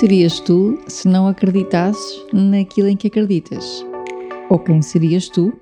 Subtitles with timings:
[0.00, 3.84] Serias tu se não acreditasses naquilo em que acreditas?
[4.48, 5.52] Ou quem serias tu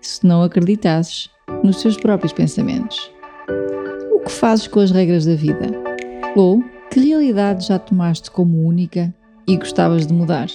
[0.00, 1.28] se não acreditasses
[1.62, 3.12] nos teus próprios pensamentos?
[4.14, 5.66] O que fazes com as regras da vida?
[6.34, 9.14] Ou que realidade já tomaste como única
[9.46, 10.48] e gostavas de mudar?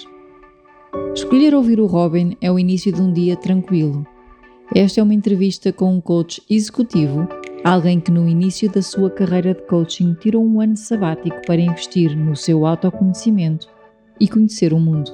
[1.14, 4.04] Escolher ouvir o Robin é o início de um dia tranquilo.
[4.76, 7.28] Esta é uma entrevista com um coach executivo
[7.64, 12.16] Alguém que no início da sua carreira de coaching tirou um ano sabático para investir
[12.16, 13.68] no seu autoconhecimento
[14.20, 15.12] e conhecer o mundo.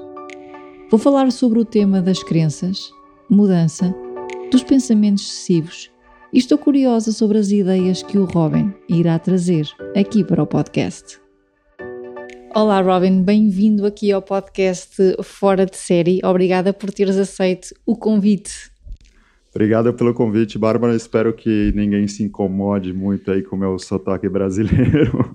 [0.92, 2.92] Vou falar sobre o tema das crenças,
[3.30, 3.92] mudança,
[4.52, 5.90] dos pensamentos excessivos
[6.32, 11.20] e estou curiosa sobre as ideias que o Robin irá trazer aqui para o podcast.
[12.54, 16.20] Olá, Robin, bem-vindo aqui ao podcast Fora de Série.
[16.24, 18.73] Obrigada por teres aceito o convite.
[19.56, 20.96] Obrigado pelo convite, Bárbara.
[20.96, 25.34] Espero que ninguém se incomode muito aí com o meu sotaque brasileiro.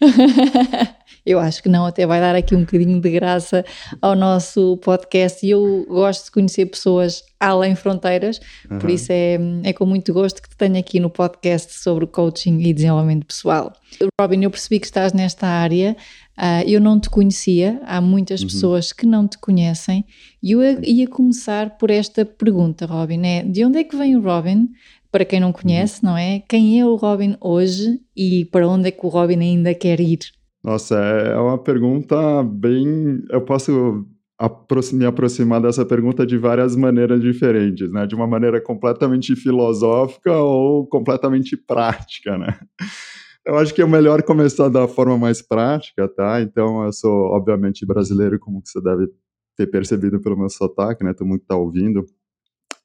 [1.26, 3.64] eu acho que não, até vai dar aqui um bocadinho de graça
[4.00, 8.78] ao nosso podcast e eu gosto de conhecer pessoas além fronteiras, uhum.
[8.78, 12.60] por isso é, é com muito gosto que te tenho aqui no podcast sobre coaching
[12.60, 13.72] e desenvolvimento pessoal.
[14.20, 15.96] Robin, eu percebi que estás nesta área,
[16.38, 18.46] uh, eu não te conhecia, há muitas uhum.
[18.46, 20.04] pessoas que não te conhecem
[20.42, 24.22] e eu ia começar por esta pergunta, Robin, é de onde é que vem o
[24.22, 24.68] Robin?
[25.10, 26.10] Para quem não conhece, uhum.
[26.10, 26.42] não é?
[26.48, 30.20] Quem é o Robin hoje e para onde é que o Robin ainda quer ir?
[30.64, 33.20] Nossa, é uma pergunta bem.
[33.28, 34.06] Eu posso
[34.92, 38.06] me aproximar dessa pergunta de várias maneiras diferentes, né?
[38.06, 42.58] De uma maneira completamente filosófica ou completamente prática, né?
[43.44, 46.40] Eu acho que é melhor começar da forma mais prática, tá?
[46.40, 49.08] Então, eu sou, obviamente, brasileiro, como você deve
[49.56, 51.12] ter percebido pelo meu sotaque, né?
[51.12, 52.04] Todo mundo está ouvindo.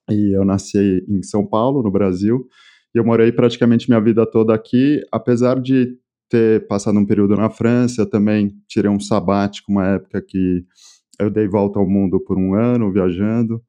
[0.10, 2.48] E eu nasci em São Paulo, no Brasil,
[2.96, 5.98] e eu morei praticamente minha vida toda aqui, apesar de
[6.30, 10.66] ter passado um período na França, eu também tirei um sabático, uma época que
[11.20, 13.62] eu dei volta ao mundo por um ano viajando.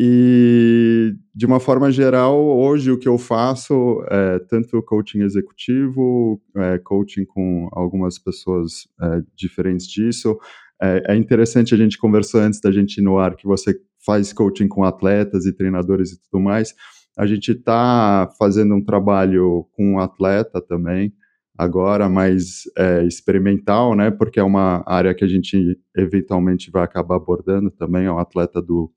[0.00, 6.78] E, de uma forma geral, hoje o que eu faço é tanto coaching executivo, é,
[6.78, 10.38] coaching com algumas pessoas é, diferentes disso.
[10.80, 13.76] É, é, interessante, a gente conversou antes da gente ir no ar, que você
[14.06, 16.72] faz coaching com atletas e treinadores e tudo mais.
[17.18, 21.12] A gente está fazendo um trabalho com um atleta também,
[21.58, 24.12] agora mais é, experimental, né?
[24.12, 28.04] Porque é uma área que a gente eventualmente vai acabar abordando também.
[28.04, 28.92] É um atleta do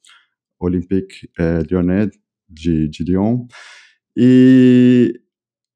[0.66, 2.10] Olympique é, Lyonnais
[2.50, 3.46] de, de Lyon.
[4.16, 5.20] E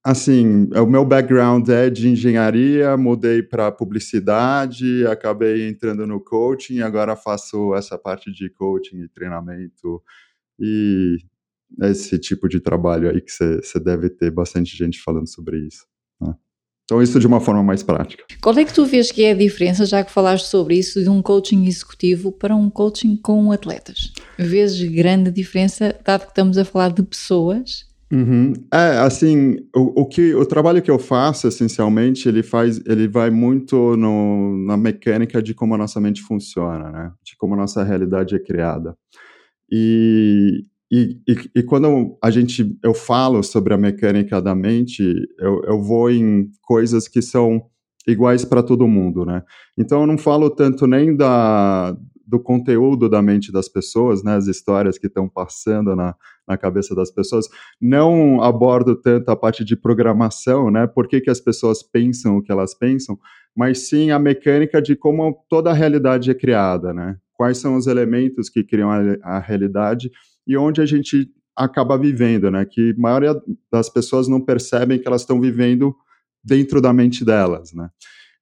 [0.03, 7.15] assim, o meu background é de engenharia, mudei para publicidade, acabei entrando no coaching, agora
[7.15, 10.03] faço essa parte de coaching e treinamento
[10.59, 11.17] e
[11.81, 15.85] esse tipo de trabalho aí que você deve ter bastante gente falando sobre isso.
[16.85, 18.23] Então, isso de uma forma mais prática.
[18.39, 21.09] Qual é que tu vês que é a diferença, já que falaste sobre isso, de
[21.09, 24.13] um coaching executivo para um coaching com atletas?
[24.37, 27.87] Vês grande diferença, dado que estamos a falar de pessoas?
[28.13, 28.53] Uhum.
[28.71, 33.31] É, assim, o, o, que, o trabalho que eu faço, essencialmente, ele faz, ele vai
[33.31, 37.11] muito no, na mecânica de como a nossa mente funciona, né?
[37.23, 38.95] De como a nossa realidade é criada.
[39.71, 45.03] E, e, e, e, quando a gente, eu falo sobre a mecânica da mente,
[45.39, 47.63] eu, eu vou em coisas que são
[48.07, 49.43] iguais para todo mundo, né?
[49.77, 54.35] Então eu não falo tanto nem da, do conteúdo da mente das pessoas, né?
[54.35, 56.15] As histórias que estão passando na,
[56.47, 57.47] na cabeça das pessoas.
[57.81, 60.85] Não abordo tanto a parte de programação, né?
[60.85, 63.17] Por que, que as pessoas pensam o que elas pensam,
[63.55, 67.17] mas sim a mecânica de como toda a realidade é criada, né?
[67.33, 70.11] Quais são os elementos que criam a, a realidade
[70.47, 72.65] e onde a gente acaba vivendo, né?
[72.65, 75.95] Que a maioria das pessoas não percebem que elas estão vivendo
[76.43, 77.89] dentro da mente delas, né?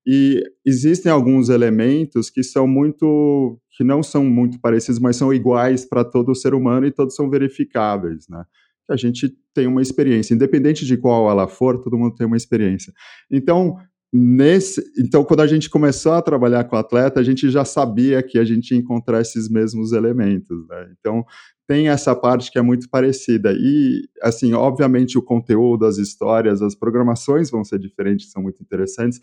[0.06, 5.86] E existem alguns elementos que são muito, que não são muito parecidos, mas são iguais
[5.86, 8.44] para todo ser humano e todos são verificáveis, né?
[8.90, 12.92] A gente tem uma experiência, independente de qual ela for, todo mundo tem uma experiência.
[13.32, 13.78] Então,
[14.12, 18.38] nesse, então, quando a gente começou a trabalhar com atleta, a gente já sabia que
[18.38, 20.68] a gente ia encontrar esses mesmos elementos.
[20.68, 20.94] Né?
[21.00, 21.26] Então,
[21.68, 23.54] tem essa parte que é muito parecida.
[23.54, 29.20] E, assim, obviamente, o conteúdo, as histórias, as programações vão ser diferentes, são muito interessantes,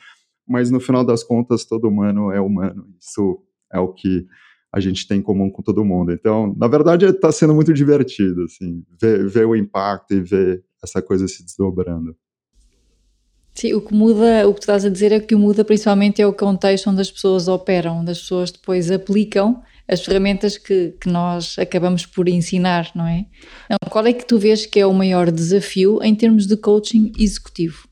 [0.46, 2.86] mas no final das contas, todo humano é humano.
[2.98, 3.42] Isso
[3.72, 4.26] é o que
[4.72, 6.12] a gente tem em comum com todo mundo.
[6.12, 11.02] Então, na verdade, está sendo muito divertido, assim, ver, ver o impacto e ver essa
[11.02, 12.16] coisa se desdobrando.
[13.52, 16.22] Sim, o que muda, o que tu estás a dizer é que o muda principalmente
[16.22, 19.60] é o contexto onde as pessoas operam, onde as pessoas depois aplicam
[19.90, 23.26] as ferramentas que, que nós acabamos por ensinar, não é?
[23.64, 27.12] Então, qual é que tu vês que é o maior desafio em termos de coaching
[27.18, 27.88] executivo?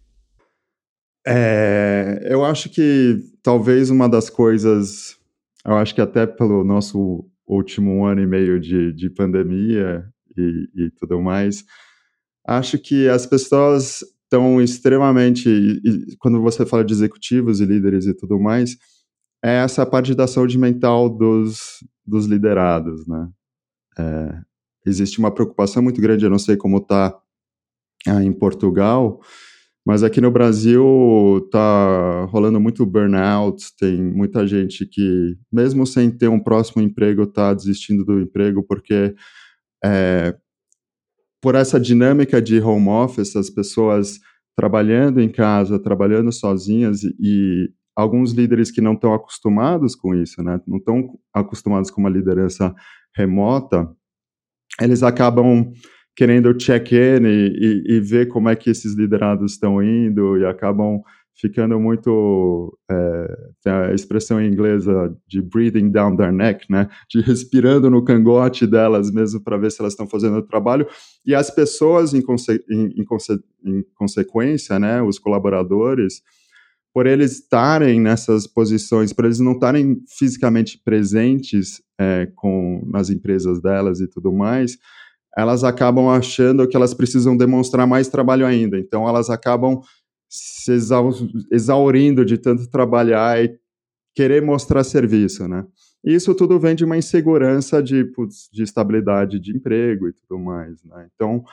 [1.26, 5.16] É, eu acho que talvez uma das coisas,
[5.66, 10.04] eu acho que até pelo nosso último ano e meio de, de pandemia
[10.36, 11.64] e, e tudo mais,
[12.46, 18.14] acho que as pessoas estão extremamente, e, quando você fala de executivos e líderes e
[18.14, 18.76] tudo mais,
[19.44, 23.28] é essa parte da saúde mental dos, dos liderados, né?
[23.98, 24.40] É,
[24.86, 27.16] existe uma preocupação muito grande, eu não sei como está
[28.06, 29.20] ah, em Portugal,
[29.86, 36.28] mas aqui no Brasil está rolando muito burnout, tem muita gente que, mesmo sem ter
[36.28, 39.14] um próximo emprego, está desistindo do emprego porque
[39.84, 40.36] é,
[41.40, 44.18] por essa dinâmica de home office, as pessoas
[44.56, 50.60] trabalhando em casa, trabalhando sozinhas e alguns líderes que não estão acostumados com isso, né,
[50.68, 52.72] não estão acostumados com uma liderança
[53.12, 53.90] remota,
[54.80, 55.72] eles acabam
[56.14, 61.02] querendo check-in e, e, e, ver como é que esses liderados estão indo e acabam
[61.40, 67.90] ficando muito é, a expressão em inglesa de breathing down their neck, né, de respirando
[67.90, 70.86] no cangote delas mesmo para ver se elas estão fazendo o trabalho.
[71.26, 76.22] E as pessoas em, conse em, em, conse em consequência, né, os colaboradores
[76.98, 83.62] por eles estarem nessas posições, por eles não estarem fisicamente presentes é, com nas empresas
[83.62, 84.76] delas e tudo mais,
[85.36, 88.76] elas acabam achando que elas precisam demonstrar mais trabalho ainda.
[88.76, 89.80] Então elas acabam
[90.28, 90.72] se
[91.52, 93.56] exaurindo de tanto trabalhar e
[94.12, 95.64] querer mostrar serviço, né?
[96.04, 98.10] Isso tudo vem de uma insegurança de,
[98.52, 101.08] de estabilidade de emprego e tudo mais, né?
[101.14, 101.44] Então,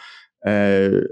[0.44, 1.08] é,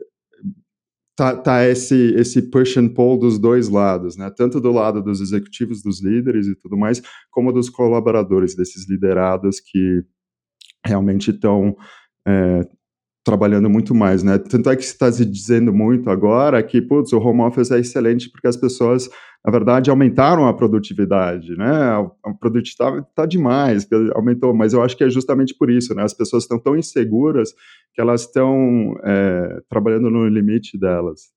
[1.16, 4.30] tá, tá esse, esse push and pull dos dois lados, né?
[4.36, 7.02] Tanto do lado dos executivos, dos líderes e tudo mais,
[7.32, 10.04] como dos colaboradores, desses liderados que
[10.86, 11.76] realmente estão
[12.28, 12.62] é,
[13.24, 14.38] trabalhando muito mais, né?
[14.38, 18.30] Tanto é que está se dizendo muito agora que, putz, o home office é excelente
[18.30, 19.10] porque as pessoas,
[19.46, 21.72] na verdade, aumentaram a produtividade, né?
[22.24, 26.04] A produtividade está demais, aumentou, mas eu acho que é justamente por isso, né?
[26.04, 27.54] As pessoas estão tão inseguras
[27.94, 31.32] que elas estão é, trabalhando no limite delas.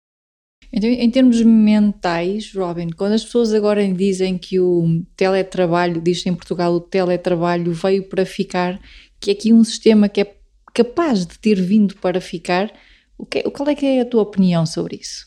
[0.73, 6.35] Então, em termos mentais, Robin, quando as pessoas agora dizem que o teletrabalho, diz em
[6.35, 8.81] Portugal, o teletrabalho veio para ficar,
[9.21, 10.36] que é aqui um sistema que é
[10.77, 12.71] capaz de ter vindo para ficar.
[13.17, 15.25] O que, qual é que é a tua opinião sobre isso?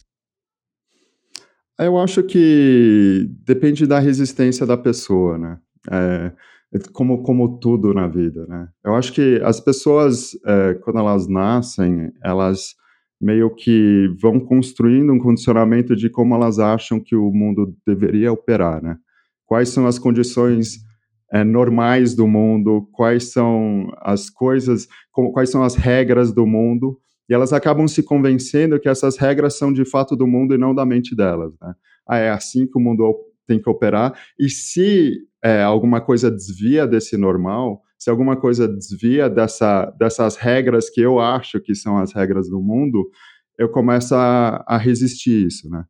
[1.80, 5.58] Eu acho que depende da resistência da pessoa, né?
[5.90, 6.32] É,
[6.94, 8.68] como, como tudo na vida, né?
[8.86, 12.76] Eu acho que as pessoas, é, quando elas nascem, elas
[13.20, 18.84] meio que vão construindo um condicionamento de como elas acham que o mundo deveria operar,
[18.84, 18.98] né?
[19.46, 20.78] Quais são as condições
[21.32, 27.00] é, normais do mundo, quais são as coisas, como, quais são as regras do mundo,
[27.30, 30.74] e elas acabam se convencendo que essas regras são de fato do mundo e não
[30.74, 31.54] da mente delas.
[31.62, 31.74] Né?
[32.08, 33.16] Ah, é assim que o mundo
[33.48, 39.30] tem que operar, e se é, alguma coisa desvia desse normal, se alguma coisa desvia
[39.30, 43.10] dessa, dessas regras que eu acho que são as regras do mundo,
[43.58, 45.84] eu começo a, a resistir isso, né?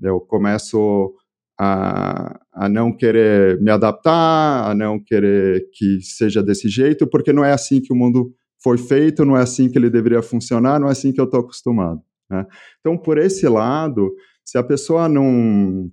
[0.00, 1.14] Eu começo
[1.60, 7.44] a, a não querer me adaptar, a não querer que seja desse jeito, porque não
[7.44, 8.32] é assim que o mundo
[8.62, 11.40] foi feito, não é assim que ele deveria funcionar, não é assim que eu estou
[11.40, 12.00] acostumado.
[12.30, 12.46] Né?
[12.80, 15.90] Então, por esse lado, se a pessoa não,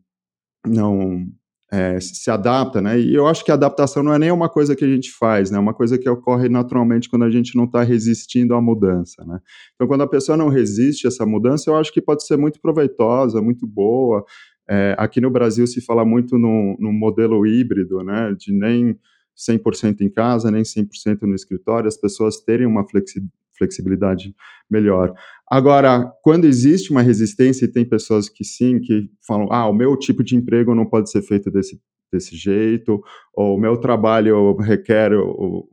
[0.66, 1.26] não
[1.72, 3.00] é, se adapta, né?
[3.00, 5.52] E eu acho que a adaptação não é nem uma coisa que a gente faz,
[5.52, 5.58] né?
[5.58, 9.40] É uma coisa que ocorre naturalmente quando a gente não está resistindo à mudança, né?
[9.76, 12.60] Então, quando a pessoa não resiste a essa mudança, eu acho que pode ser muito
[12.60, 14.26] proveitosa, muito boa.
[14.70, 18.96] É, aqui no Brasil se fala muito no, no modelo híbrido, né, de nem
[19.36, 23.22] 100% em casa, nem 100% no escritório, as pessoas terem uma flexi
[23.58, 24.34] flexibilidade
[24.72, 25.14] melhor.
[25.52, 29.98] Agora, quando existe uma resistência e tem pessoas que sim, que falam, ah, o meu
[29.98, 31.78] tipo de emprego não pode ser feito desse,
[32.10, 33.02] desse jeito,
[33.34, 35.12] ou o meu trabalho requer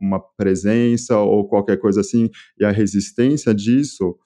[0.01, 4.17] uma presença, ou qualquer coisa assim, e a resistência disso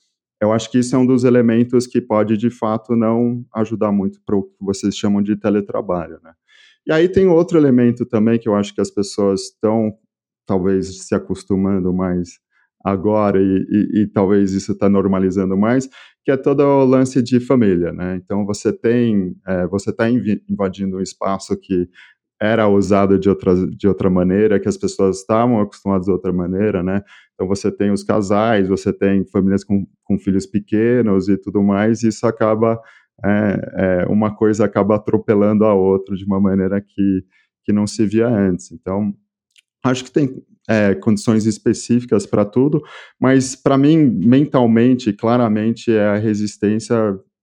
[0.42, 4.20] eu acho que isso é um dos elementos que pode, de fato, não ajudar muito
[4.26, 6.34] para o que vocês chamam de teletrabalho, né?
[6.86, 9.94] E aí tem outro elemento também que eu acho que as pessoas estão,
[10.48, 12.40] talvez, se acostumando mais
[12.84, 15.88] agora e, e, e talvez isso está normalizando mais,
[16.26, 18.16] que é todo o lance de família, né?
[18.16, 21.88] Então você tem, é, você está invadindo um espaço que
[22.42, 26.82] era usado de outra, de outra maneira, que as pessoas estavam acostumadas de outra maneira,
[26.82, 27.04] né?
[27.42, 32.04] Então você tem os casais, você tem famílias com, com filhos pequenos e tudo mais,
[32.04, 32.80] e isso acaba,
[33.26, 37.26] é, é, uma coisa acaba atropelando a outra de uma maneira que,
[37.64, 38.72] que não se via antes.
[38.72, 39.12] Então,
[39.84, 42.80] acho que tem é, condições específicas para tudo,
[43.20, 46.96] mas para mim, mentalmente, claramente, é a resistência.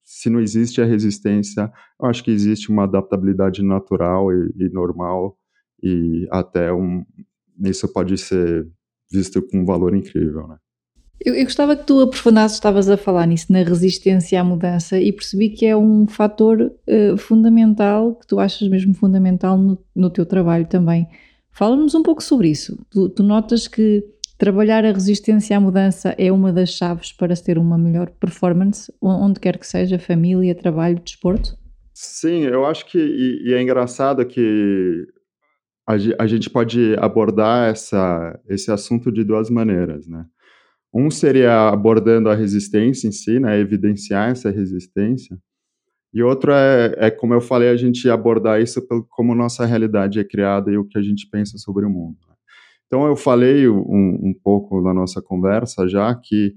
[0.05, 5.37] Se não existe a resistência, eu acho que existe uma adaptabilidade natural e, e normal,
[5.83, 7.05] e até um,
[7.65, 8.65] isso pode ser
[9.11, 10.57] visto com um valor incrível, né?
[11.25, 15.13] Eu, eu, gostava que tu aprofundasses, estavas a falar nisso, na resistência à mudança, e
[15.13, 20.25] percebi que é um fator uh, fundamental, que tu achas mesmo fundamental no, no teu
[20.25, 21.09] trabalho também.
[21.51, 22.79] Fala-nos um pouco sobre isso.
[22.89, 24.05] Tu, tu, notas que
[24.39, 29.41] trabalhar a resistência à mudança é uma das chaves para ter uma melhor performance, onde
[29.41, 31.59] quer que seja, família, trabalho, desporto?
[31.93, 35.05] Sim, eu acho que, e, e é engraçado que
[36.19, 40.27] a, gente pode abordar essa, esse assunto de duas maneiras, né?
[40.93, 45.39] Um seria abordando a resistência em si, né, evidenciar essa resistência,
[46.13, 50.19] e outro é, é, como eu falei, a gente abordar isso pelo, como nossa realidade
[50.19, 52.17] é criada e o que a gente pensa sobre o mundo.
[52.27, 52.35] Né.
[52.87, 56.55] Então, eu falei um, um pouco na nossa conversa já que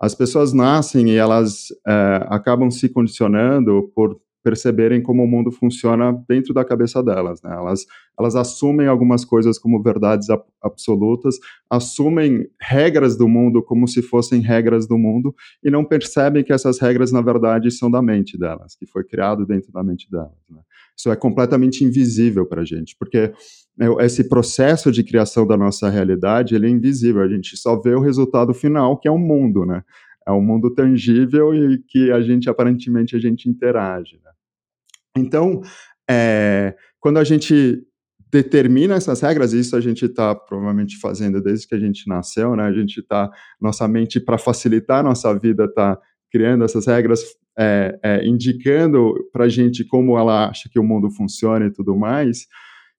[0.00, 6.12] as pessoas nascem e elas é, acabam se condicionando por perceberem como o mundo funciona
[6.28, 7.42] dentro da cabeça delas.
[7.42, 7.52] Né?
[7.52, 7.84] Elas,
[8.18, 10.28] elas assumem algumas coisas como verdades
[10.62, 11.36] absolutas,
[11.68, 16.78] assumem regras do mundo como se fossem regras do mundo e não percebem que essas
[16.80, 20.32] regras, na verdade, são da mente delas, que foi criado dentro da mente delas.
[20.48, 20.60] Né?
[20.96, 23.32] Isso é completamente invisível para a gente, porque
[24.00, 28.00] esse processo de criação da nossa realidade ele é invisível, a gente só vê o
[28.00, 29.84] resultado final, que é o mundo, né?
[30.28, 34.20] É um mundo tangível e que a gente aparentemente a gente interage.
[34.22, 34.30] Né?
[35.16, 35.62] Então,
[36.08, 37.82] é, quando a gente
[38.30, 42.64] determina essas regras, isso a gente está provavelmente fazendo desde que a gente nasceu, né?
[42.64, 45.98] A gente está, nossa mente, para facilitar a nossa vida, está
[46.30, 47.22] criando essas regras,
[47.58, 51.96] é, é, indicando para a gente como ela acha que o mundo funciona e tudo
[51.96, 52.46] mais.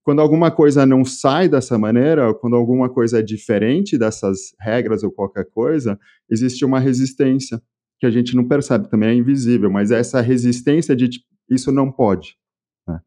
[0.03, 5.11] Quando alguma coisa não sai dessa maneira, quando alguma coisa é diferente dessas regras ou
[5.11, 7.61] qualquer coisa, existe uma resistência
[7.99, 11.71] que a gente não percebe, também é invisível, mas é essa resistência de tipo, isso
[11.71, 12.37] não pode.
[12.87, 12.99] Né?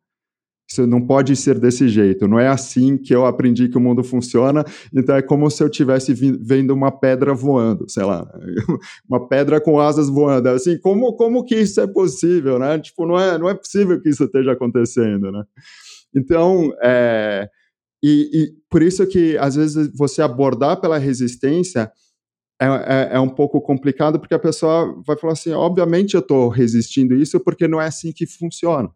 [0.70, 2.28] Isso não pode ser desse jeito.
[2.28, 4.64] Não é assim que eu aprendi que o mundo funciona.
[4.94, 8.30] Então é como se eu estivesse vendo uma pedra voando, sei lá,
[9.08, 10.48] uma pedra com asas voando.
[10.48, 12.78] É assim, como, como que isso é possível, né?
[12.78, 15.42] Tipo, não é, não é possível que isso esteja acontecendo, né?
[16.14, 17.48] Então, é,
[18.02, 21.90] e, e por isso que às vezes você abordar pela resistência
[22.60, 26.48] é, é, é, um pouco complicado, porque a pessoa vai falar assim: obviamente eu estou
[26.48, 28.88] resistindo isso porque não é assim que funciona.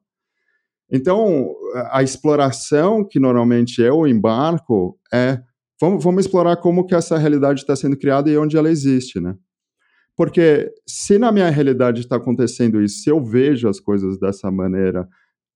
[0.91, 1.53] Então,
[1.91, 5.41] a exploração que normalmente eu embarco é
[5.81, 9.35] vamos, vamos explorar como que essa realidade está sendo criada e onde ela existe, né?
[10.17, 15.07] Porque se na minha realidade está acontecendo isso, se eu vejo as coisas dessa maneira,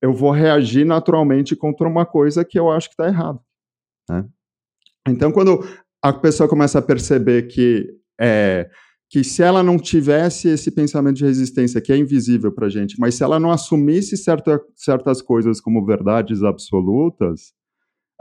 [0.02, 3.38] eu vou reagir naturalmente contra uma coisa que eu acho que está errada.
[4.08, 4.26] Né?
[5.08, 5.64] Então, quando
[6.02, 7.86] a pessoa começa a perceber que
[8.20, 8.70] é,
[9.10, 12.98] que se ela não tivesse esse pensamento de resistência que é invisível para a gente,
[12.98, 17.52] mas se ela não assumisse certa, certas coisas como verdades absolutas,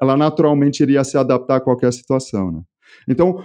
[0.01, 2.51] ela naturalmente iria se adaptar a qualquer situação.
[2.51, 2.61] Né?
[3.07, 3.43] Então,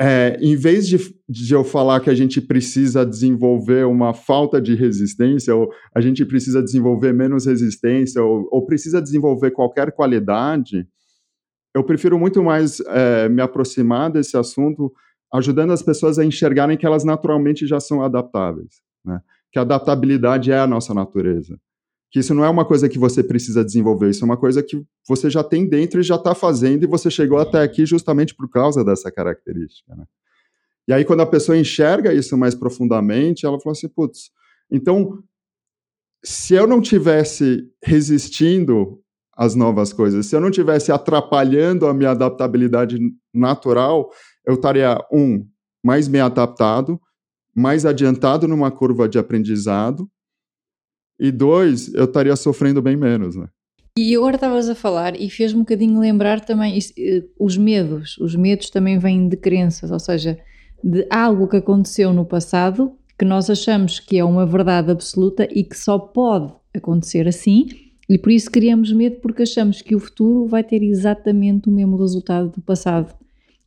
[0.00, 0.98] é, em vez de,
[1.28, 6.24] de, eu falar que a gente precisa desenvolver uma falta de resistência, ou a gente
[6.24, 10.86] precisa desenvolver menos resistência, ou, ou precisa desenvolver qualquer qualidade,
[11.74, 14.90] eu prefiro muito mais é, me aproximar desse assunto
[15.32, 19.20] ajudando as pessoas a enxergarem que elas naturalmente já são adaptáveis, né?
[19.52, 21.58] que a adaptabilidade é a nossa natureza.
[22.10, 24.82] Que isso não é uma coisa que você precisa desenvolver, isso é uma coisa que
[25.06, 28.48] você já tem dentro e já está fazendo, e você chegou até aqui justamente por
[28.48, 29.94] causa dessa característica.
[29.94, 30.04] Né?
[30.88, 34.30] E aí, quando a pessoa enxerga isso mais profundamente, ela fala assim: putz,
[34.70, 35.22] então,
[36.24, 39.00] se eu não tivesse resistindo
[39.36, 42.98] às novas coisas, se eu não tivesse atrapalhando a minha adaptabilidade
[43.34, 44.10] natural,
[44.46, 45.46] eu estaria, um,
[45.84, 47.00] mais bem adaptado,
[47.54, 50.08] mais adiantado numa curva de aprendizado,
[51.18, 53.46] e dois, eu estaria sofrendo bem menos, né?
[53.98, 58.18] E agora estavas a falar e fez-me um bocadinho lembrar também isso, eh, os medos.
[58.18, 60.38] Os medos também vêm de crenças, ou seja,
[60.84, 65.64] de algo que aconteceu no passado que nós achamos que é uma verdade absoluta e
[65.64, 67.66] que só pode acontecer assim,
[68.08, 71.96] e por isso criamos medo porque achamos que o futuro vai ter exatamente o mesmo
[71.96, 73.14] resultado do passado.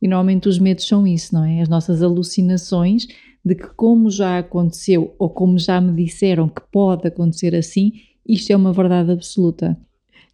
[0.00, 1.60] E normalmente os medos são isso, não é?
[1.60, 3.06] As nossas alucinações
[3.44, 7.92] de que, como já aconteceu ou como já me disseram que pode acontecer assim,
[8.26, 9.78] isto é uma verdade absoluta.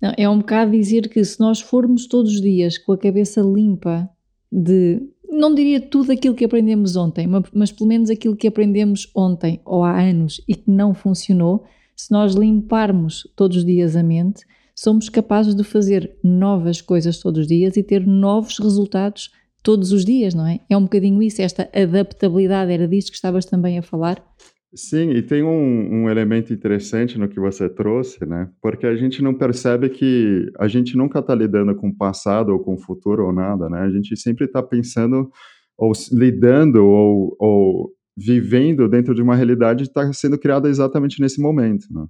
[0.00, 3.40] Não, é um bocado dizer que se nós formos todos os dias com a cabeça
[3.40, 4.08] limpa
[4.50, 9.60] de, não diria tudo aquilo que aprendemos ontem, mas, pelo menos aquilo que aprendemos ontem
[9.64, 14.44] ou há anos e que não funcionou, se nós limparmos todos os dias a mente,
[14.74, 19.30] somos capazes de fazer novas coisas todos os dias e ter novos resultados
[19.66, 20.60] todos os dias, não é?
[20.70, 24.24] É um bocadinho isso, esta adaptabilidade, era disto que estavas também a falar?
[24.72, 28.48] Sim, e tem um, um, elemento interessante no que você trouxe, né?
[28.62, 32.60] Porque a gente não percebe que a gente nunca está lidando com o passado ou
[32.60, 33.80] com o futuro ou nada, né?
[33.80, 35.28] A gente sempre está pensando
[35.76, 41.40] ou lidando ou, ou, vivendo dentro de uma realidade que está sendo criada exatamente nesse
[41.40, 42.06] momento, né?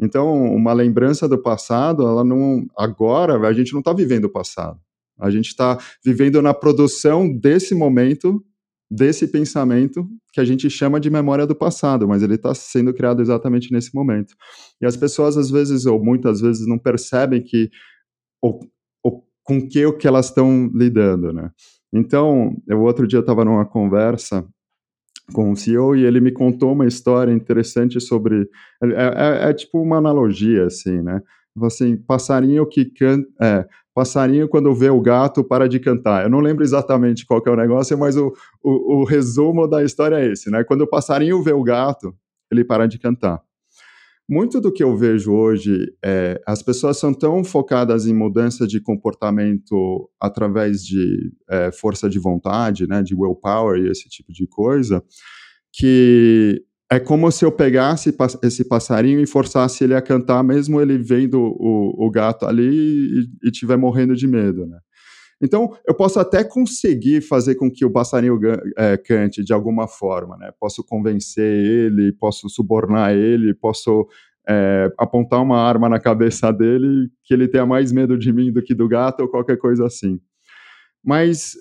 [0.00, 2.64] Então, uma lembrança do passado, ela não.
[2.78, 4.78] Agora, a gente não está vivendo o passado.
[5.18, 8.44] A gente está vivendo na produção desse momento,
[8.90, 13.22] desse pensamento, que a gente chama de memória do passado, mas ele está sendo criado
[13.22, 14.34] exatamente nesse momento.
[14.80, 17.70] E as pessoas, às vezes, ou muitas vezes, não percebem que
[19.44, 21.50] com que, o que elas estão lidando, né?
[21.92, 24.44] Então, eu outro dia estava numa conversa
[25.32, 28.48] com o CEO e ele me contou uma história interessante sobre
[28.82, 31.22] é, é, é tipo uma analogia assim, né?
[31.62, 36.24] Assim, passarinho que canta, é, passarinho quando vê o gato para de cantar.
[36.24, 38.32] Eu não lembro exatamente qual é o negócio, mas o,
[38.62, 40.64] o, o resumo da história é esse, né?
[40.64, 42.14] Quando o passarinho vê o gato,
[42.50, 43.40] ele para de cantar.
[44.28, 48.80] Muito do que eu vejo hoje é as pessoas são tão focadas em mudança de
[48.80, 55.04] comportamento através de é, força de vontade, né, de willpower e esse tipo de coisa,
[55.70, 60.98] que é como se eu pegasse esse passarinho e forçasse ele a cantar, mesmo ele
[60.98, 64.78] vendo o, o gato ali e, estiver morrendo de medo, né?
[65.42, 68.38] Então, eu posso até conseguir fazer com que o passarinho
[68.78, 70.50] é, cante de alguma forma, né?
[70.60, 74.06] Posso convencer ele, posso subornar ele, posso
[74.48, 78.62] é, apontar uma arma na cabeça dele que ele tenha mais medo de mim do
[78.62, 80.20] que do gato ou qualquer coisa assim.
[81.02, 81.56] Mas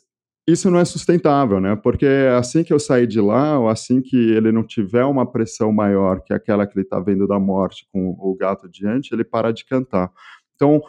[0.47, 1.75] isso não é sustentável, né?
[1.75, 2.05] Porque
[2.37, 6.21] assim que eu sair de lá, ou assim que ele não tiver uma pressão maior
[6.21, 9.65] que aquela que ele está vendo da morte com o gato diante, ele para de
[9.65, 10.11] cantar.
[10.55, 10.81] Então,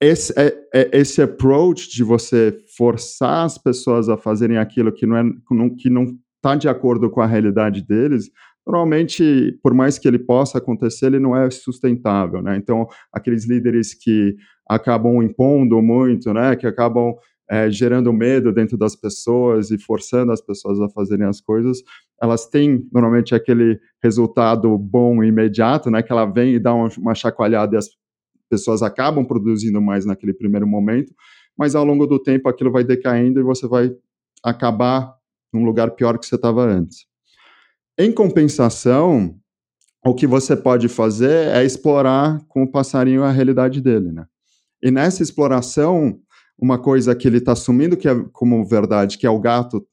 [0.00, 5.16] esse, é, é, esse approach de você forçar as pessoas a fazerem aquilo que não
[5.16, 5.24] é
[5.78, 8.28] que não está de acordo com a realidade deles,
[8.66, 12.56] normalmente, por mais que ele possa acontecer, ele não é sustentável, né?
[12.56, 14.34] Então, aqueles líderes que
[14.68, 16.56] acabam impondo muito, né?
[16.56, 17.14] Que acabam
[17.52, 21.82] é, gerando medo dentro das pessoas e forçando as pessoas a fazerem as coisas,
[22.18, 26.02] elas têm normalmente aquele resultado bom imediato, né?
[26.02, 27.90] Que ela vem e dá uma, uma chacoalhada e as
[28.48, 31.14] pessoas acabam produzindo mais naquele primeiro momento,
[31.54, 33.94] mas ao longo do tempo aquilo vai decaindo e você vai
[34.42, 35.14] acabar
[35.52, 37.04] num lugar pior que você estava antes.
[37.98, 39.36] Em compensação,
[40.02, 44.24] o que você pode fazer é explorar com o passarinho a realidade dele, né?
[44.82, 46.18] E nessa exploração,
[46.62, 49.84] uma coisa que ele está assumindo que é como verdade, que é o gato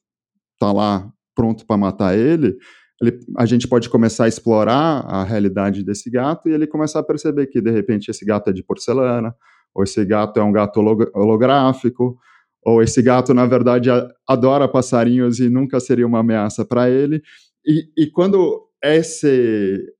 [0.56, 2.56] tá lá pronto para matar ele,
[3.02, 7.02] ele, a gente pode começar a explorar a realidade desse gato e ele começar a
[7.02, 9.34] perceber que de repente esse gato é de porcelana,
[9.74, 12.16] ou esse gato é um gato holográfico,
[12.64, 13.90] ou esse gato na verdade
[14.28, 17.20] adora passarinhos e nunca seria uma ameaça para ele.
[17.66, 19.92] E, e quando esse,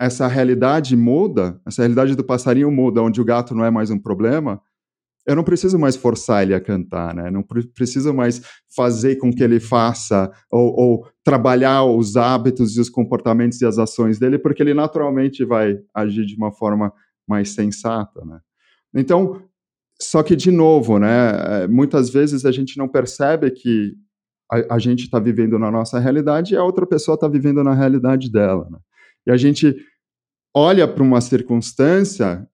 [0.00, 3.98] essa realidade muda, essa realidade do passarinho muda, onde o gato não é mais um
[3.98, 4.62] problema,
[5.28, 7.30] eu não preciso mais forçar ele a cantar, né?
[7.30, 8.40] Não preciso mais
[8.74, 13.78] fazer com que ele faça ou, ou, trabalhar os hábitos e os comportamentos e as
[13.78, 16.90] ações dele, porque ele naturalmente vai agir de uma forma
[17.28, 18.40] mais sensata, né?
[18.94, 19.42] Então,
[20.00, 21.64] só que de novo, né?
[21.64, 23.92] É, muitas vezes a gente não percebe que
[24.50, 27.74] a, a gente está vivendo na nossa realidade e a outra pessoa está vivendo na
[27.74, 28.78] realidade dela, né?
[29.26, 29.76] E a gente
[30.56, 32.48] olha para uma circunstância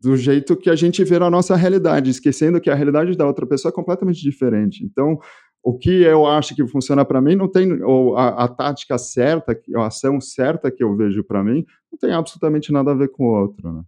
[0.00, 3.46] do jeito que a gente vê na nossa realidade, esquecendo que a realidade da outra
[3.46, 4.84] pessoa é completamente diferente.
[4.84, 5.18] Então,
[5.62, 9.58] o que eu acho que funciona para mim não tem, ou a, a, tática certa,
[9.76, 13.24] a ação certa que eu vejo para mim, não tem absolutamente nada a ver com
[13.24, 13.72] o outro.
[13.72, 13.82] Né?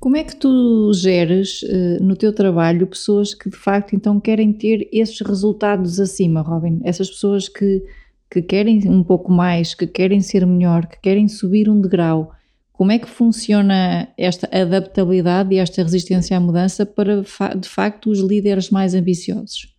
[0.00, 4.52] Como é que tu geres uh, no teu trabalho pessoas que de facto então querem
[4.52, 6.80] ter esses resultados acima, Robin?
[6.84, 7.84] Essas pessoas que,
[8.30, 12.32] que querem um pouco mais, que querem ser melhor, que querem subir um degrau,
[12.78, 17.22] como é que funciona esta adaptabilidade e esta resistência à mudança para,
[17.56, 19.74] de facto, os líderes mais ambiciosos?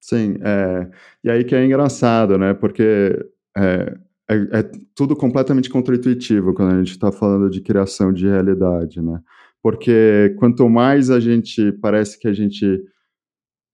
[0.00, 0.88] Sim, é,
[1.24, 2.54] e aí que é engraçado, né?
[2.54, 3.98] Porque é,
[4.30, 9.18] é, é tudo completamente contraintuitivo quando a gente está falando de criação de realidade, né?
[9.60, 12.84] Porque quanto mais a gente parece que a gente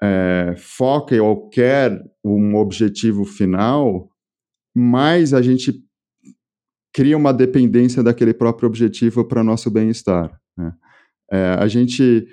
[0.02, 4.08] é, foca ou quer um objetivo final,
[4.74, 5.84] mais a gente
[6.92, 10.38] cria uma dependência daquele próprio objetivo para nosso bem-estar.
[10.56, 10.72] Né?
[11.30, 12.26] É, a gente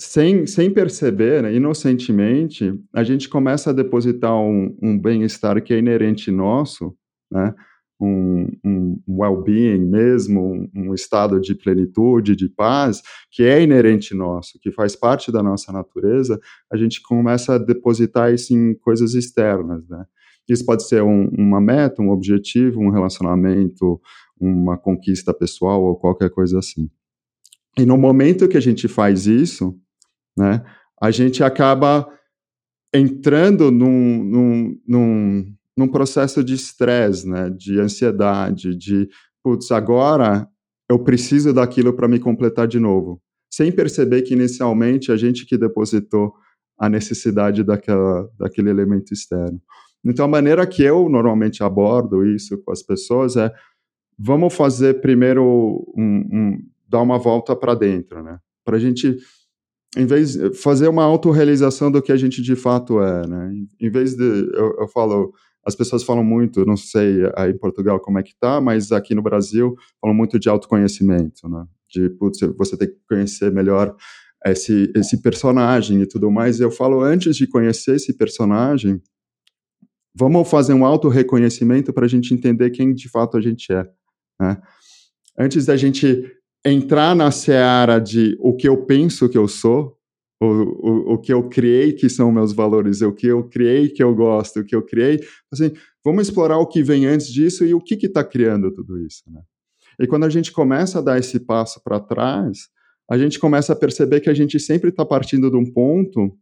[0.00, 5.78] sem, sem perceber, né, inocentemente, a gente começa a depositar um, um bem-estar que é
[5.78, 6.94] inerente nosso,
[7.30, 7.52] né,
[8.00, 14.56] um, um well-being mesmo, um, um, estado de plenitude, de paz, que é inerente nosso,
[14.60, 16.38] que faz parte da nossa natureza,
[16.72, 20.06] a gente começa a depositar isso em coisas externas, né?
[20.48, 24.00] Isso pode ser um, uma meta, um objetivo, um relacionamento,
[24.40, 26.88] uma conquista pessoal ou qualquer coisa assim.
[27.78, 29.78] E no momento que a gente faz isso,
[30.36, 30.64] né?
[31.00, 32.08] A gente acaba
[32.92, 37.50] entrando num, num, num, num processo de estresse, né?
[37.50, 39.08] De ansiedade, de,
[39.42, 40.48] putz, agora
[40.88, 43.20] eu preciso daquilo para me completar de novo.
[43.52, 46.32] Sem perceber que inicialmente a gente que depositou
[46.78, 49.60] a necessidade daquela, daquele elemento externo.
[50.04, 53.52] Então, a maneira que eu normalmente abordo isso com as pessoas é:
[54.18, 56.58] vamos fazer primeiro um, um
[56.88, 58.38] dar uma volta para dentro, né?
[58.64, 59.16] Para a gente
[59.96, 63.52] em vez fazer uma autorrealização do que a gente de fato é, né?
[63.80, 65.32] Em vez de, eu, eu falo,
[65.64, 69.14] as pessoas falam muito, não sei aí em Portugal como é que tá, mas aqui
[69.14, 71.64] no Brasil falam muito de autoconhecimento, né?
[71.90, 73.94] De, putz, você tem que conhecer melhor
[74.46, 76.60] esse, esse personagem e tudo mais.
[76.60, 79.00] Eu falo, antes de conhecer esse personagem,
[80.18, 83.88] vamos fazer um auto-reconhecimento para a gente entender quem de fato a gente é,
[84.40, 84.60] né?
[85.38, 86.24] Antes da gente
[86.64, 89.96] entrar na seara de o que eu penso que eu sou,
[90.40, 94.02] o, o, o que eu criei que são meus valores, o que eu criei que
[94.02, 95.20] eu gosto, o que eu criei,
[95.52, 95.72] assim,
[96.04, 99.40] vamos explorar o que vem antes disso e o que está criando tudo isso, né?
[100.00, 102.68] E quando a gente começa a dar esse passo para trás,
[103.10, 106.36] a gente começa a perceber que a gente sempre está partindo de um ponto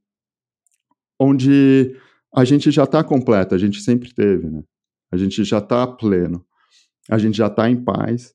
[1.18, 1.96] onde
[2.36, 4.62] a gente já está completo, a gente sempre teve, né?
[5.10, 6.44] A gente já está pleno,
[7.08, 8.34] a gente já está em paz,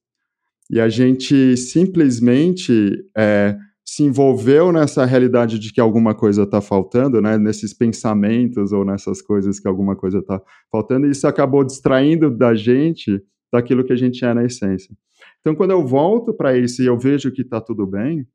[0.69, 7.21] e a gente simplesmente é, se envolveu nessa realidade de que alguma coisa está faltando,
[7.21, 12.31] né, nesses pensamentos ou nessas coisas que alguma coisa está faltando, e isso acabou distraindo
[12.31, 14.95] da gente daquilo que a gente é na essência.
[15.41, 18.25] Então, quando eu volto para isso e eu vejo que está tudo bem,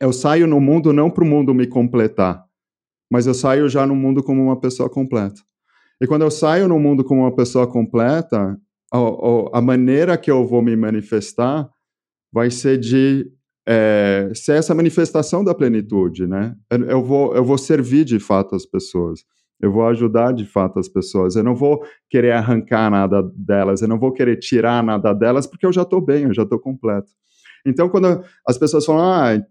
[0.00, 2.45] eu saio no mundo não para o mundo me completar,
[3.10, 5.40] mas eu saio já no mundo como uma pessoa completa.
[6.00, 8.58] E quando eu saio no mundo como uma pessoa completa,
[8.92, 11.68] a, a maneira que eu vou me manifestar
[12.32, 13.30] vai ser de
[13.66, 16.54] é, ser essa manifestação da plenitude, né?
[16.70, 19.24] Eu, eu, vou, eu vou servir de fato as pessoas,
[19.60, 23.88] eu vou ajudar de fato as pessoas, eu não vou querer arrancar nada delas, eu
[23.88, 27.08] não vou querer tirar nada delas, porque eu já estou bem, eu já estou completo.
[27.66, 29.42] Então, quando as pessoas falam, ah,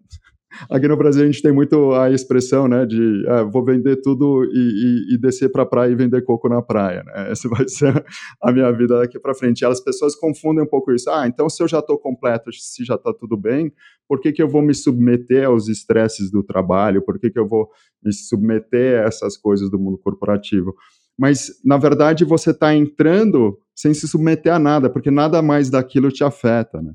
[0.69, 4.43] Aqui no Brasil a gente tem muito a expressão, né, de ah, vou vender tudo
[4.45, 7.31] e, e, e descer para a praia e vender coco na praia, né?
[7.31, 8.05] Essa vai ser
[8.41, 9.61] a minha vida daqui para frente.
[9.61, 11.09] E as pessoas confundem um pouco isso.
[11.09, 13.71] Ah, então se eu já estou completo, se já está tudo bem,
[14.07, 17.01] por que, que eu vou me submeter aos estresses do trabalho?
[17.01, 17.69] Por que, que eu vou
[18.03, 20.75] me submeter a essas coisas do mundo corporativo?
[21.17, 26.11] Mas, na verdade, você está entrando sem se submeter a nada, porque nada mais daquilo
[26.11, 26.93] te afeta, né?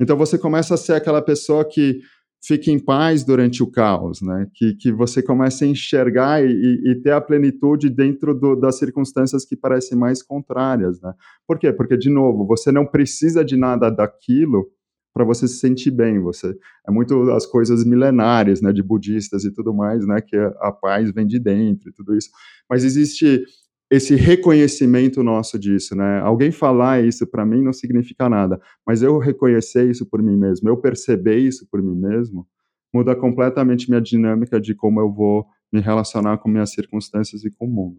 [0.00, 2.00] Então você começa a ser aquela pessoa que
[2.42, 4.46] fique em paz durante o caos, né?
[4.54, 9.44] Que, que você comece a enxergar e, e ter a plenitude dentro do, das circunstâncias
[9.44, 11.12] que parecem mais contrárias, né?
[11.46, 11.72] Por quê?
[11.72, 14.66] Porque, de novo, você não precisa de nada daquilo
[15.12, 16.20] para você se sentir bem.
[16.20, 20.72] Você é muito as coisas milenares, né, de budistas e tudo mais, né, que a
[20.72, 22.30] paz vem de dentro e tudo isso.
[22.68, 23.44] Mas existe
[23.90, 26.20] esse reconhecimento nosso disso, né?
[26.20, 30.68] Alguém falar isso para mim não significa nada, mas eu reconhecer isso por mim mesmo,
[30.68, 32.46] eu perceber isso por mim mesmo,
[32.94, 37.66] muda completamente minha dinâmica de como eu vou me relacionar com minhas circunstâncias e com
[37.66, 37.98] o mundo.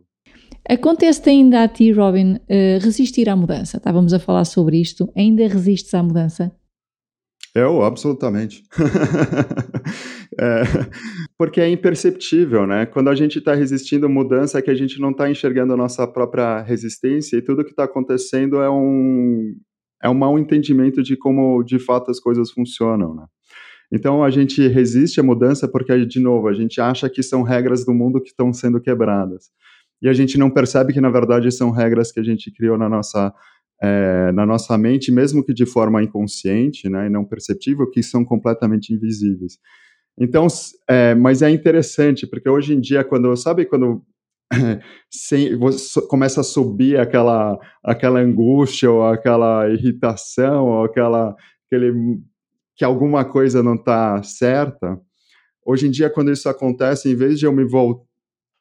[0.68, 3.78] Acontece ainda a ti, Robin, uh, resistir à mudança?
[3.78, 5.12] Estávamos a falar sobre isto.
[5.16, 6.52] Ainda resistes à mudança?
[7.54, 8.64] Eu, absolutamente.
[10.40, 10.64] é,
[11.38, 12.86] porque é imperceptível, né?
[12.86, 16.08] Quando a gente está resistindo mudança, é que a gente não está enxergando a nossa
[16.08, 19.56] própria resistência e tudo que está acontecendo é um,
[20.04, 23.26] é um mau entendimento de como de fato as coisas funcionam, né?
[23.92, 27.86] Então a gente resiste à mudança porque, de novo, a gente acha que são regras
[27.86, 29.50] do mundo que estão sendo quebradas.
[30.02, 32.88] E a gente não percebe que, na verdade, são regras que a gente criou na
[32.88, 33.34] nossa
[33.82, 38.24] é, na nossa mente, mesmo que de forma inconsciente né, e não perceptível, que são
[38.24, 39.58] completamente invisíveis.
[40.20, 40.48] Então,
[40.88, 44.04] é, mas é interessante, porque hoje em dia, quando, sabe, quando
[45.10, 52.20] sem, você começa a subir aquela, aquela angústia, ou aquela irritação, ou aquela, aquele,
[52.76, 55.00] que alguma coisa não está certa,
[55.66, 58.06] hoje em dia, quando isso acontece, em vez de eu me voltar,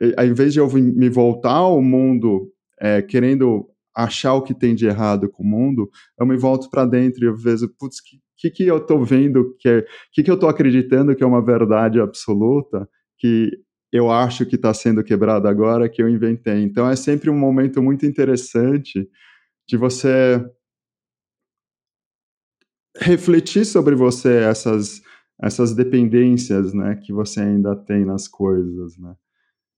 [0.01, 4.87] em vez de eu me voltar ao mundo é, querendo achar o que tem de
[4.87, 8.51] errado com o mundo, eu me volto para dentro e eu vejo, putz, que, que,
[8.51, 12.01] que eu estou vendo, que, é, que, que eu estou acreditando que é uma verdade
[12.01, 13.51] absoluta, que
[13.93, 16.63] eu acho que está sendo quebrado agora, que eu inventei.
[16.63, 19.07] Então é sempre um momento muito interessante
[19.69, 20.43] de você
[22.97, 25.03] refletir sobre você essas
[25.43, 29.15] essas dependências, né, que você ainda tem nas coisas, né?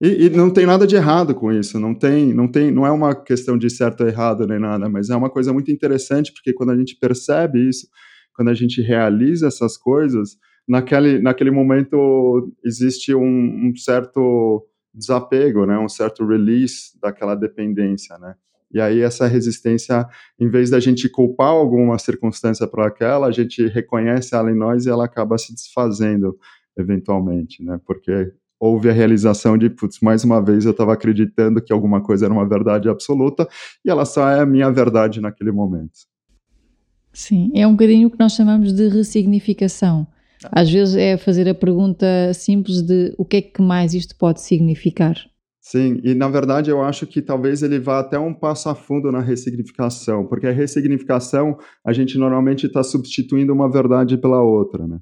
[0.03, 2.90] E, e, não tem nada de errado com isso, não tem, não tem, não é
[2.90, 6.53] uma questão de certo ou errado nem nada, mas é uma coisa muito interessante porque
[6.53, 7.87] quando a gente percebe isso,
[8.35, 10.37] quando a gente realiza essas coisas,
[10.68, 18.35] naquele, naquele momento existe um, um certo desapego, né, um certo release daquela dependência, né?
[18.75, 20.07] E aí essa resistência,
[20.40, 24.87] em vez da gente culpar alguma circunstância para aquela, a gente reconhece ela em nós
[24.87, 26.38] e ela acaba se desfazendo
[26.77, 27.79] eventualmente, né?
[27.87, 32.25] Porque houve a realização de, putz, mais uma vez eu estava acreditando que alguma coisa
[32.25, 33.47] era uma verdade absoluta
[33.85, 36.12] e ela só é a minha verdade naquele momento.
[37.12, 40.07] Sim, é um bocadinho o que nós chamamos de ressignificação.
[40.51, 44.40] Às vezes é fazer a pergunta simples de o que é que mais isto pode
[44.40, 45.16] significar.
[45.61, 49.12] Sim, e na verdade eu acho que talvez ele vá até um passo a fundo
[49.12, 54.98] na ressignificação, porque a ressignificação a gente normalmente está substituindo uma verdade pela outra, né?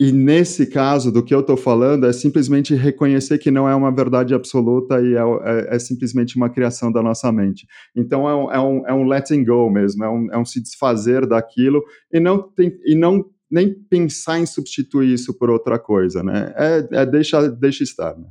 [0.00, 3.94] E nesse caso, do que eu estou falando, é simplesmente reconhecer que não é uma
[3.94, 7.64] verdade absoluta e é, é, é simplesmente uma criação da nossa mente.
[7.94, 10.60] Então é um, é um, é um letting go mesmo, é um, é um se
[10.60, 11.80] desfazer daquilo
[12.12, 16.52] e não, tem, e não nem pensar em substituir isso por outra coisa, né?
[16.56, 18.26] É, é deixa, deixa estar, né?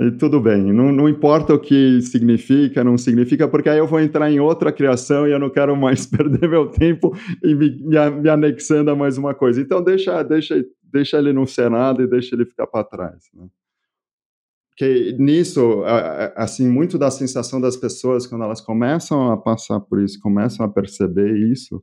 [0.00, 3.98] E tudo bem, não, não, importa o que significa, não significa, porque aí eu vou
[3.98, 8.10] entrar em outra criação e eu não quero mais perder meu tempo e me, me,
[8.10, 9.60] me anexando a mais uma coisa.
[9.60, 13.24] Então deixa, deixa, deixa ele não ser nada e deixa ele ficar para trás.
[13.34, 13.48] Né?
[14.78, 15.82] Porque nisso,
[16.36, 20.68] assim, muito da sensação das pessoas quando elas começam a passar por isso, começam a
[20.68, 21.82] perceber isso,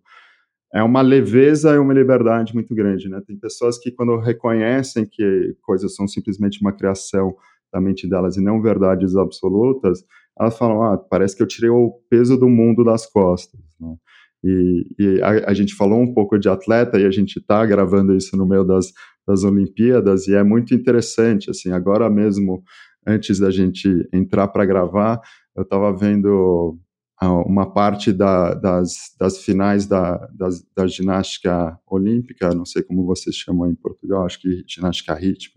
[0.73, 3.21] é uma leveza e uma liberdade muito grande, né?
[3.27, 7.35] Tem pessoas que quando reconhecem que coisas são simplesmente uma criação
[7.75, 9.99] da mente delas e não verdades absolutas,
[10.39, 13.59] elas falam, ah, parece que eu tirei o peso do mundo das costas.
[13.79, 13.95] Né?
[14.43, 18.15] E, e a, a, gente falou um pouco de atleta e a gente está gravando
[18.15, 18.93] isso no meio das,
[19.27, 22.63] das Olimpíadas e é muito interessante, assim, agora mesmo,
[23.05, 25.19] antes da gente entrar para gravar,
[25.55, 26.77] eu estava vendo
[27.45, 33.35] uma parte da, das, das finais da, das, da ginástica olímpica, não sei como vocês
[33.35, 35.54] chamam em Portugal, acho que ginástica rítmica,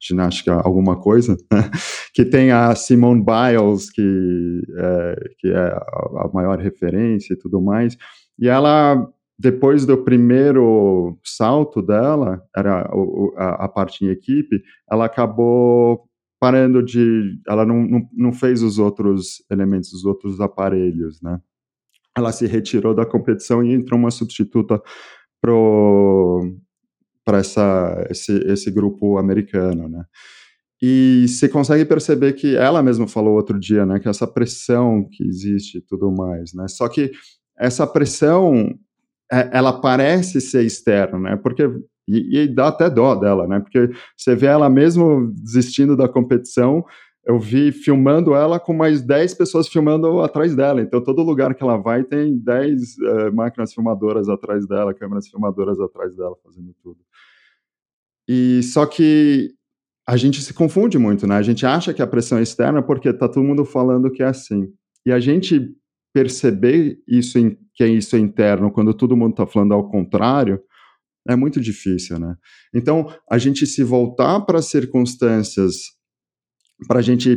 [0.00, 1.36] ginástica alguma coisa,
[2.14, 7.96] que tem a Simone Biles, que é, que é a maior referência e tudo mais,
[8.38, 9.06] e ela,
[9.38, 12.88] depois do primeiro salto dela, era
[13.36, 16.08] a, a parte em equipe, ela acabou
[16.40, 21.38] parando de, ela não, não, não fez os outros elementos, os outros aparelhos, né?
[22.16, 24.82] Ela se retirou da competição e entrou uma substituta
[25.40, 26.56] pro
[27.24, 27.40] para
[28.10, 30.04] esse, esse grupo americano, né?
[30.82, 35.22] E você consegue perceber que ela mesma falou outro dia, né, que essa pressão que
[35.22, 36.66] existe e tudo mais, né?
[36.68, 37.12] Só que
[37.58, 38.74] essa pressão
[39.30, 41.36] é, ela parece ser externa, né?
[41.36, 41.70] Porque
[42.08, 43.60] e, e, dá até dó dela, né?
[43.60, 46.84] Porque você vê ela mesmo desistindo da competição,
[47.24, 50.80] eu vi filmando ela com mais 10 pessoas filmando atrás dela.
[50.80, 55.28] Então, todo lugar que ela vai tem 10 uh, eh, máquinas filmadoras atrás dela, câmeras
[55.28, 56.98] filmadoras atrás dela, fazendo tudo.
[58.32, 59.50] E só que
[60.08, 61.34] a gente se confunde muito, né?
[61.34, 64.26] A gente acha que a pressão é externa porque tá todo mundo falando que é
[64.26, 64.68] assim.
[65.04, 65.74] E a gente
[66.14, 70.62] perceber isso em, que isso é interno quando todo mundo está falando ao contrário
[71.28, 72.36] é muito difícil, né?
[72.72, 75.74] Então, a gente se voltar para as circunstâncias
[76.86, 77.36] para a gente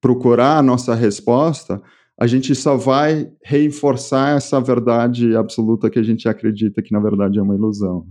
[0.00, 1.80] procurar a nossa resposta,
[2.18, 7.38] a gente só vai reforçar essa verdade absoluta que a gente acredita que na verdade
[7.38, 8.08] é uma ilusão.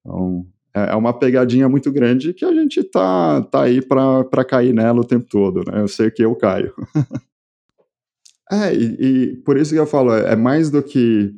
[0.00, 4.74] Então, é, é uma pegadinha muito grande que a gente tá, tá aí para cair
[4.74, 5.80] nela o tempo todo, né?
[5.80, 6.74] Eu sei que eu caio.
[8.52, 11.34] é, e, e, por isso que eu falo, é, é mais do que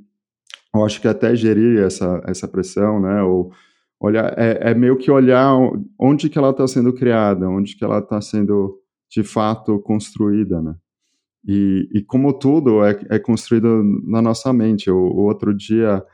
[0.74, 3.22] eu acho que até gerir essa, essa pressão, né?
[3.22, 3.52] Ou,
[4.00, 5.54] olhar, é, é meio que olhar
[5.98, 10.74] onde que ela está sendo criada, onde que ela está sendo de fato construída, né?
[11.46, 14.90] E, e como tudo é, é construído na nossa mente.
[14.90, 16.04] O, o, outro dia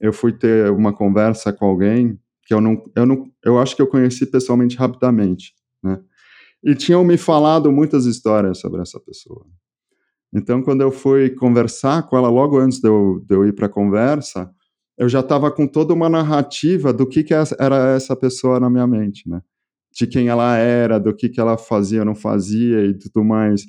[0.00, 2.18] eu fui ter uma conversa com alguém
[2.50, 6.00] que eu não, eu não, eu acho que eu conheci pessoalmente rapidamente, né?
[6.64, 9.46] E tinham me falado muitas histórias sobre essa pessoa.
[10.34, 13.66] Então, quando eu fui conversar com ela, logo antes de eu, de eu ir para
[13.66, 14.50] a conversa,
[14.98, 18.86] eu já estava com toda uma narrativa do que, que era essa pessoa na minha
[18.86, 19.40] mente, né?
[19.96, 23.62] De quem ela era, do que, que ela fazia, não fazia e tudo mais.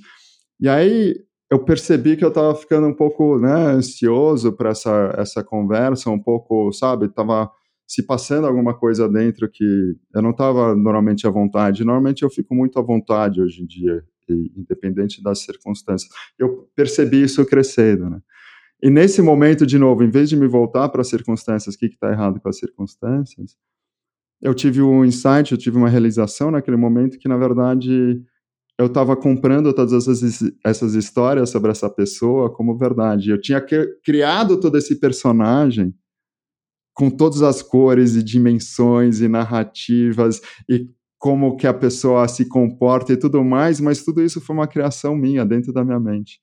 [0.60, 1.18] E aí
[1.52, 6.20] eu percebi que eu estava ficando um pouco né, ansioso para essa, essa conversa, um
[6.20, 7.48] pouco, sabe, estava
[7.92, 11.84] se passando alguma coisa dentro que eu não estava normalmente à vontade.
[11.84, 14.02] Normalmente eu fico muito à vontade hoje em dia,
[14.56, 16.10] independente das circunstâncias.
[16.40, 18.22] Eu percebi isso crescendo, né?
[18.82, 21.88] E nesse momento, de novo, em vez de me voltar para as circunstâncias, o que
[21.88, 23.58] está errado com as circunstâncias,
[24.42, 28.24] eu tive um insight, eu tive uma realização naquele momento que, na verdade,
[28.80, 33.32] eu estava comprando todas essas, essas histórias sobre essa pessoa como verdade.
[33.32, 33.62] Eu tinha
[34.02, 35.94] criado todo esse personagem
[36.94, 43.14] com todas as cores e dimensões e narrativas e como que a pessoa se comporta
[43.14, 46.42] e tudo mais, mas tudo isso foi uma criação minha dentro da minha mente,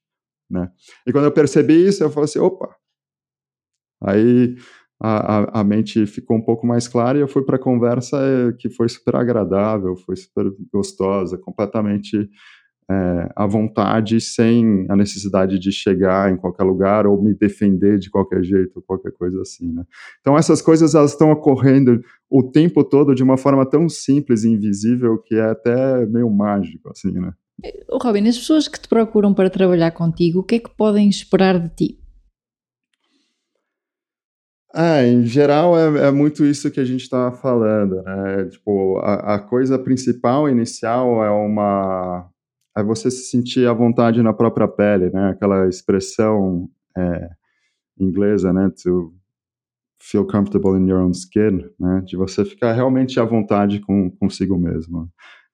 [0.48, 0.70] né?
[1.06, 2.74] E quando eu percebi isso, eu falei assim, opa.
[4.00, 4.54] Aí
[5.00, 8.16] a, a, a, mente ficou um pouco mais clara e eu fui para a conversa
[8.20, 12.28] eh, que foi super agradável, foi super gostosa, completamente
[12.90, 18.10] é, à vontade, sem a necessidade de chegar em qualquer lugar ou me defender de
[18.10, 19.84] qualquer jeito, qualquer coisa assim, né?
[20.20, 24.48] Então essas coisas elas estão ocorrendo o tempo todo de uma forma tão simples e
[24.48, 27.32] invisível que é até meio mágico, assim, né?
[27.90, 31.58] Robin, as pessoas que te procuram para trabalhar contigo, o que é que podem esperar
[31.58, 31.98] de ti?
[34.72, 38.44] Ah, em geral é, é muito isso que a gente está falando, né?
[38.44, 42.30] Tipo, a, a, coisa principal inicial é uma
[42.78, 45.30] é você se sentir à vontade na própria pele, né?
[45.30, 47.28] Aquela expressão é,
[47.98, 48.70] inglesa, né?
[48.84, 49.12] To
[50.00, 52.02] feel comfortable in your own skin, né?
[52.06, 55.10] De você ficar realmente à vontade com consigo mesmo.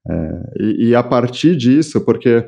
[0.07, 2.47] É, e, e a partir disso, porque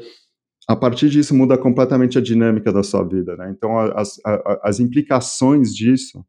[0.68, 3.50] a partir disso muda completamente a dinâmica da sua vida, né?
[3.56, 6.22] Então as, as, as implicações disso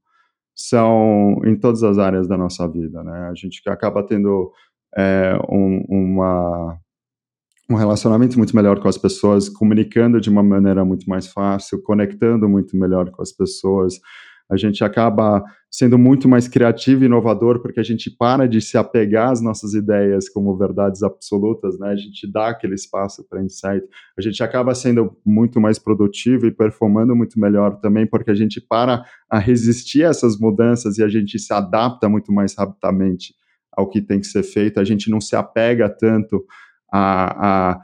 [0.55, 3.27] são em todas as áreas da nossa vida, né?
[3.29, 4.51] A gente acaba tendo
[4.95, 6.79] é, um, uma,
[7.69, 12.47] um relacionamento muito melhor com as pessoas, comunicando de uma maneira muito mais fácil, conectando
[12.47, 13.99] muito melhor com as pessoas,
[14.49, 18.77] a gente acaba sendo muito mais criativo e inovador porque a gente para de se
[18.77, 21.89] apegar às nossas ideias como verdades absolutas, né?
[21.89, 23.85] A gente dá aquele espaço para insight.
[24.17, 28.61] A gente acaba sendo muito mais produtivo e performando muito melhor também porque a gente
[28.61, 33.35] para a resistir a essas mudanças e a gente se adapta muito mais rapidamente
[33.73, 34.79] ao que tem que ser feito.
[34.79, 36.43] A gente não se apega tanto
[36.91, 37.81] a, a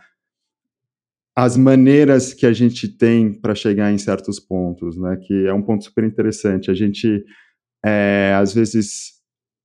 [1.35, 5.17] as maneiras que a gente tem para chegar em certos pontos, né?
[5.19, 6.69] Que é um ponto super interessante.
[6.69, 7.25] A gente,
[7.83, 9.13] é, às vezes,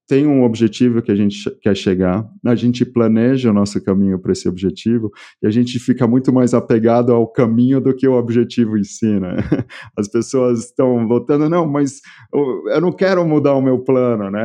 [0.08, 4.32] tem um objetivo que a gente quer chegar, a gente planeja o nosso caminho para
[4.32, 8.78] esse objetivo e a gente fica muito mais apegado ao caminho do que o objetivo
[8.78, 9.36] em si, né?
[9.94, 12.00] As pessoas estão votando, não, mas
[12.32, 14.40] eu não quero mudar o meu plano, né?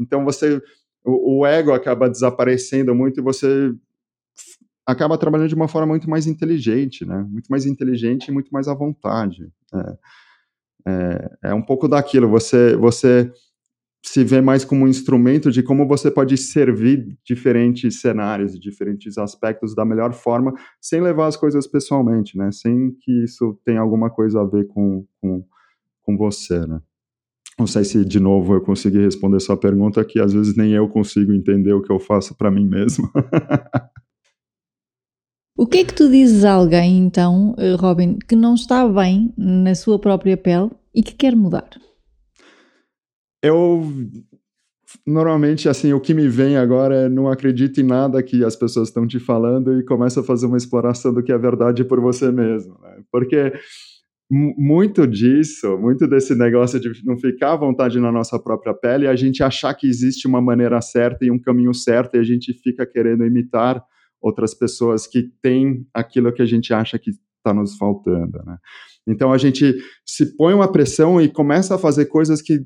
[0.00, 0.60] Então você,
[1.04, 3.72] o, o ego acaba desaparecendo muito e você
[4.86, 7.26] acaba trabalhando de uma forma muito mais inteligente, né?
[7.28, 9.48] Muito mais inteligente e muito mais à vontade.
[9.74, 9.98] É,
[10.86, 12.28] é, é um pouco daquilo.
[12.28, 13.32] Você, você
[14.04, 19.74] se vê mais como um instrumento de como você pode servir diferentes cenários, diferentes aspectos
[19.74, 22.52] da melhor forma, sem levar as coisas pessoalmente, né?
[22.52, 25.42] Sem que isso tenha alguma coisa a ver com, com,
[26.02, 26.80] com você, né?
[27.58, 30.88] Não sei se, de novo, eu consegui responder sua pergunta, que às vezes nem eu
[30.88, 33.08] consigo entender o que eu faço para mim mesmo.
[35.56, 39.32] O que é que tu dizes a alguém, então, eh, Robin, que não está bem
[39.38, 41.70] na sua própria pele e que quer mudar?
[43.40, 43.84] Eu
[45.06, 48.88] normalmente assim o que me vem agora é não acredite em nada que as pessoas
[48.88, 52.30] estão te falando e começa a fazer uma exploração do que é verdade por você
[52.30, 53.02] mesmo, né?
[53.10, 53.52] porque
[54.30, 59.10] muito disso, muito desse negócio de não ficar à vontade na nossa própria pele, é
[59.10, 62.52] a gente achar que existe uma maneira certa e um caminho certo e a gente
[62.52, 63.84] fica querendo imitar
[64.24, 68.56] outras pessoas que têm aquilo que a gente acha que está nos faltando, né?
[69.06, 72.60] Então a gente se põe uma pressão e começa a fazer coisas que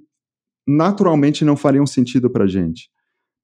[0.65, 2.89] naturalmente não fariam sentido para a gente.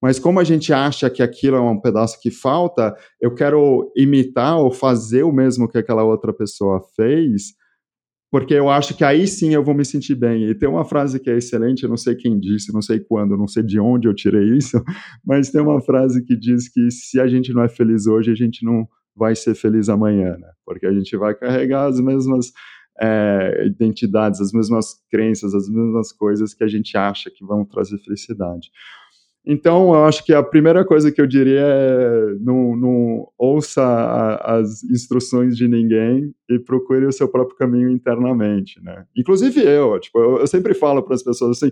[0.00, 4.58] Mas como a gente acha que aquilo é um pedaço que falta, eu quero imitar
[4.58, 7.54] ou fazer o mesmo que aquela outra pessoa fez,
[8.34, 10.50] porque eu acho que aí sim eu vou me sentir bem.
[10.50, 13.36] E tem uma frase que é excelente, eu não sei quem disse, não sei quando,
[13.36, 14.82] não sei de onde eu tirei isso,
[15.24, 18.34] mas tem uma frase que diz que se a gente não é feliz hoje, a
[18.34, 20.48] gente não vai ser feliz amanhã, né?
[20.66, 22.50] Porque a gente vai carregar as mesmas
[23.00, 27.98] é, identidades, as mesmas crenças, as mesmas coisas que a gente acha que vão trazer
[27.98, 28.68] felicidade.
[29.46, 34.56] Então, eu acho que a primeira coisa que eu diria é não, não ouça a,
[34.56, 39.04] as instruções de ninguém e procure o seu próprio caminho internamente, né?
[39.14, 41.70] Inclusive eu, tipo, eu, eu sempre falo para as pessoas assim,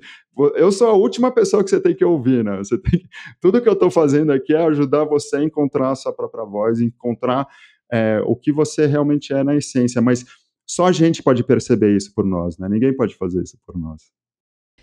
[0.55, 2.59] eu sou a última pessoa que você tem que ouvir, né?
[2.59, 3.01] Você tem,
[3.41, 6.79] tudo que eu estou fazendo aqui é ajudar você a encontrar a sua própria voz,
[6.79, 7.47] encontrar
[7.91, 10.27] é, o que você realmente é na essência, mas
[10.67, 12.69] só a gente pode perceber isso por nós, né?
[12.69, 14.03] Ninguém pode fazer isso por nós.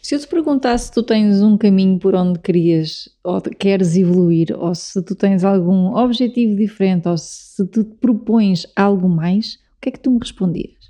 [0.02, 4.56] Se eu te perguntasse se tu tens um caminho por onde querias ou queres evoluir,
[4.58, 9.82] ou se tu tens algum objetivo diferente, ou se tu te propões algo mais, o
[9.82, 10.90] que é que tu me respondias?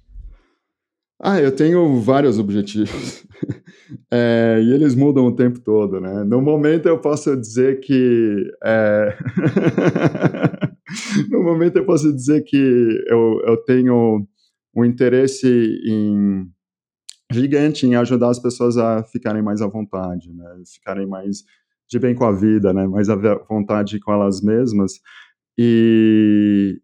[1.22, 3.26] Ah, eu tenho vários objetivos.
[4.12, 6.24] É, e eles mudam o tempo todo, né?
[6.24, 8.52] No momento eu posso dizer que.
[8.64, 9.18] É...
[11.30, 12.58] no momento eu posso dizer que
[13.08, 14.28] eu, eu tenho
[14.76, 15.48] um interesse
[15.88, 16.48] em
[17.32, 20.46] gigante em ajudar as pessoas a ficarem mais à vontade, né?
[20.66, 21.44] Ficarem mais
[21.88, 22.88] de bem com a vida, né?
[22.88, 23.16] Mais à
[23.50, 24.94] vontade com elas mesmas.
[25.58, 26.82] E,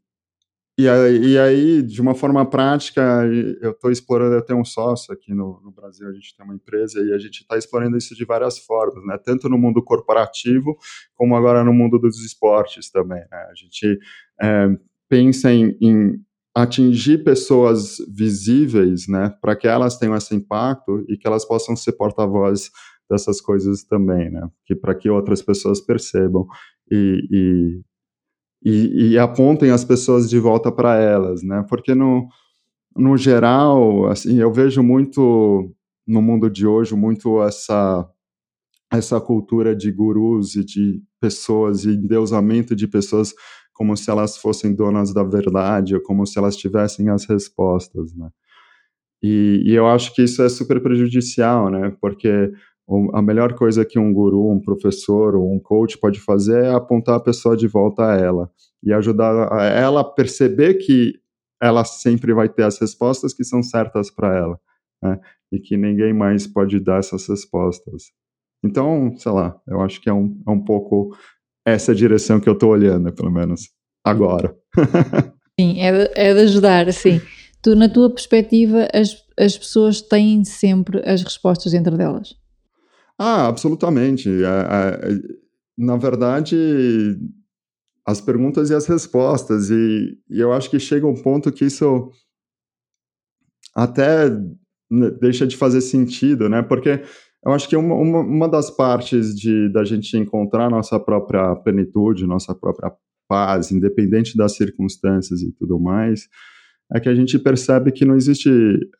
[0.77, 3.23] e, aí, e aí, de uma forma prática,
[3.61, 6.55] eu estou explorando, eu tenho um sócio aqui no, no, Brasil, a gente tem uma
[6.55, 9.17] empresa e a gente está explorando isso de várias formas, né?
[9.23, 10.77] Tanto no mundo corporativo,
[11.15, 13.47] como agora no mundo dos esportes também, né?
[13.49, 13.97] A gente
[14.41, 14.67] é,
[15.09, 16.19] pensa em, em
[16.55, 21.91] atingir pessoas visíveis, né, para que elas tenham esse impacto e que elas possam ser
[21.93, 22.71] porta-voz
[23.09, 26.47] dessas coisas também, né, que para que outras pessoas percebam
[26.89, 27.81] e, e,
[28.63, 32.25] e, e apontem as pessoas de volta para elas, né, porque no,
[32.95, 35.69] no geral, assim, eu vejo muito
[36.07, 38.07] no mundo de hoje muito essa
[38.91, 43.33] essa cultura de gurus e de pessoas e endeusamento de pessoas
[43.75, 48.29] como se elas fossem donas da verdade ou como se elas tivessem as respostas, né?
[49.21, 51.95] E, e eu acho que isso é super prejudicial, né?
[52.01, 52.51] Porque
[53.13, 57.15] a melhor coisa que um guru, um professor ou um coach pode fazer é apontar
[57.15, 58.49] a pessoa de volta a ela
[58.83, 61.19] e ajudar ela a perceber que
[61.61, 64.59] ela sempre vai ter as respostas que são certas para ela,
[65.03, 65.19] né?
[65.51, 68.11] E que ninguém mais pode dar essas respostas.
[68.63, 71.15] Então, sei lá, eu acho que é um, é um pouco
[71.65, 73.69] essa é a direção que eu estou olhando, pelo menos
[74.03, 74.55] agora.
[75.59, 77.19] sim, é de, é de ajudar, sim.
[77.61, 82.35] Tu, na tua perspectiva, as, as pessoas têm sempre as respostas dentro delas?
[83.17, 84.29] Ah, absolutamente.
[84.29, 85.19] É, é,
[85.77, 86.55] na verdade,
[88.05, 92.11] as perguntas e as respostas, e, e eu acho que chega um ponto que isso
[93.73, 94.29] até
[95.19, 96.61] deixa de fazer sentido, né?
[96.61, 97.01] Porque
[97.45, 102.25] eu acho que uma, uma, uma das partes de, da gente encontrar nossa própria plenitude,
[102.25, 102.91] nossa própria
[103.27, 106.27] paz, independente das circunstâncias e tudo mais,
[106.91, 108.49] é que a gente percebe que não existe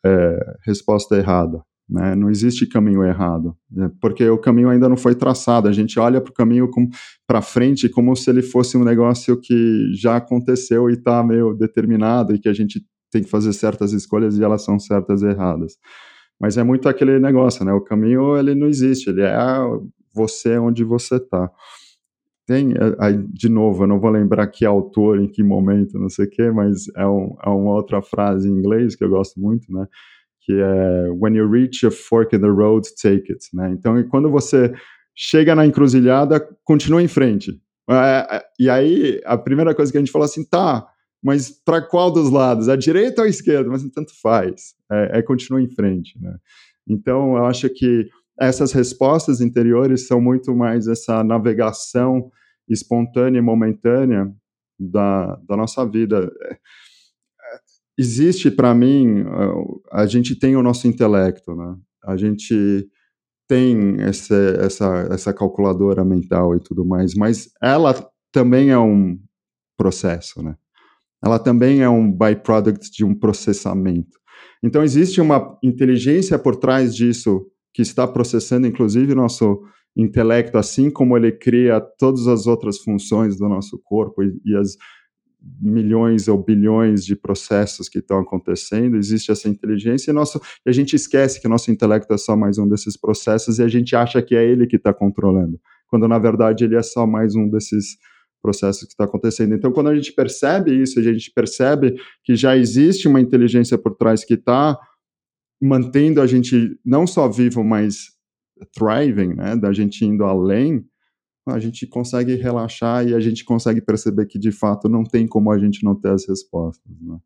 [0.04, 2.14] é, resposta errada, né?
[2.14, 3.90] não existe caminho errado, né?
[4.00, 6.68] porque o caminho ainda não foi traçado, a gente olha para o caminho
[7.26, 12.34] para frente como se ele fosse um negócio que já aconteceu e está meio determinado
[12.34, 15.74] e que a gente tem que fazer certas escolhas e elas são certas e erradas.
[16.40, 17.72] Mas é muito aquele negócio, né?
[17.72, 19.36] O caminho ele não existe, ele é
[20.14, 21.50] você onde você está.
[22.46, 26.08] Tem, é, aí, de novo, eu não vou lembrar que autor, em que momento, não
[26.08, 29.40] sei o quê, mas é, um, é uma outra frase em inglês que eu gosto
[29.40, 29.86] muito, né?
[30.42, 33.70] Que é When you reach a fork in the road, take it, né?
[33.72, 34.72] Então, quando você
[35.14, 37.60] chega na encruzilhada, continua em frente.
[37.90, 40.86] É, é, e aí, a primeira coisa que a gente falou assim, tá,
[41.26, 42.68] mas para qual dos lados?
[42.68, 43.68] A direita ou a esquerda?
[43.68, 46.36] Mas tanto faz, é, é continua em frente, né?
[46.88, 48.08] Então, eu acho que
[48.38, 52.30] essas respostas interiores são muito mais essa navegação
[52.68, 54.32] espontânea e momentânea
[54.78, 56.30] da, da nossa vida.
[57.98, 59.24] Existe para mim,
[59.90, 61.76] a gente tem o nosso intelecto, né?
[62.04, 62.88] A gente
[63.48, 67.92] tem essa, essa, essa calculadora mental e tudo mais, mas ela
[68.30, 69.18] também é um
[69.76, 70.56] processo, né?
[71.24, 74.18] Ela também é um byproduct de um processamento.
[74.62, 79.60] Então, existe uma inteligência por trás disso que está processando, inclusive, nosso
[79.96, 84.76] intelecto, assim como ele cria todas as outras funções do nosso corpo e, e as
[85.60, 90.72] milhões ou bilhões de processos que estão acontecendo, existe essa inteligência e, nosso, e a
[90.72, 94.20] gente esquece que nosso intelecto é só mais um desses processos e a gente acha
[94.20, 95.58] que é ele que está controlando,
[95.88, 97.96] quando na verdade ele é só mais um desses
[98.42, 99.54] processo que está acontecendo.
[99.54, 103.94] Então, quando a gente percebe isso, a gente percebe que já existe uma inteligência por
[103.96, 104.78] trás que está
[105.60, 108.16] mantendo a gente não só vivo, mas
[108.74, 110.84] thriving, né, da gente indo além,
[111.48, 115.50] a gente consegue relaxar e a gente consegue perceber que de fato não tem como
[115.50, 117.18] a gente não ter as respostas, né?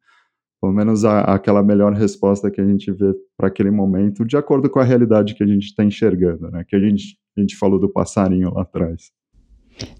[0.61, 4.69] Pelo menos a, aquela melhor resposta que a gente vê para aquele momento, de acordo
[4.69, 6.65] com a realidade que a gente está enxergando, né?
[6.69, 9.11] Que a gente, A gente falou do passarinho lá atrás.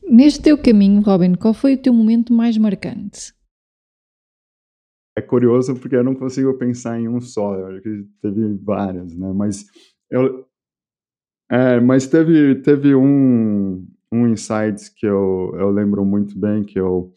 [0.03, 3.33] Neste teu caminho, Robin, qual foi o teu momento mais marcante?
[5.17, 9.15] É curioso porque eu não consigo pensar em um só, eu acho que teve vários,
[9.15, 9.33] né?
[9.33, 9.67] Mas
[10.11, 10.47] eu,
[11.51, 17.13] é, mas teve, teve um, um insight que eu, eu lembro muito bem, que eu,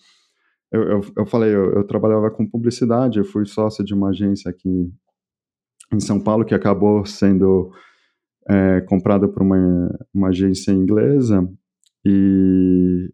[0.72, 4.49] eu, eu, eu falei, eu, eu, trabalhava com publicidade, eu fui sócio de uma agência
[4.49, 4.91] aqui
[5.93, 7.72] em São Paulo que acabou sendo
[8.49, 11.47] é, comprada por uma, uma agência inglesa
[12.06, 13.12] e,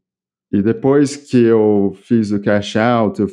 [0.52, 3.28] e depois que eu fiz o cash out, eu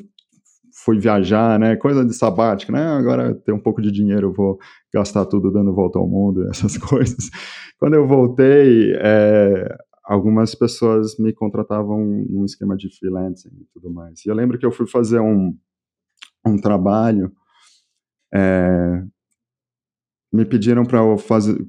[0.84, 4.58] fui viajar, né, coisa de sabática, né, agora tem um pouco de dinheiro, vou
[4.92, 7.30] gastar tudo dando volta ao mundo, essas coisas.
[7.78, 11.98] Quando eu voltei, é, algumas pessoas me contratavam
[12.28, 14.24] num esquema de freelancing e tudo mais.
[14.24, 15.56] E eu lembro que eu fui fazer um,
[16.46, 17.32] um trabalho,
[18.32, 19.02] é,
[20.32, 21.00] me pediram para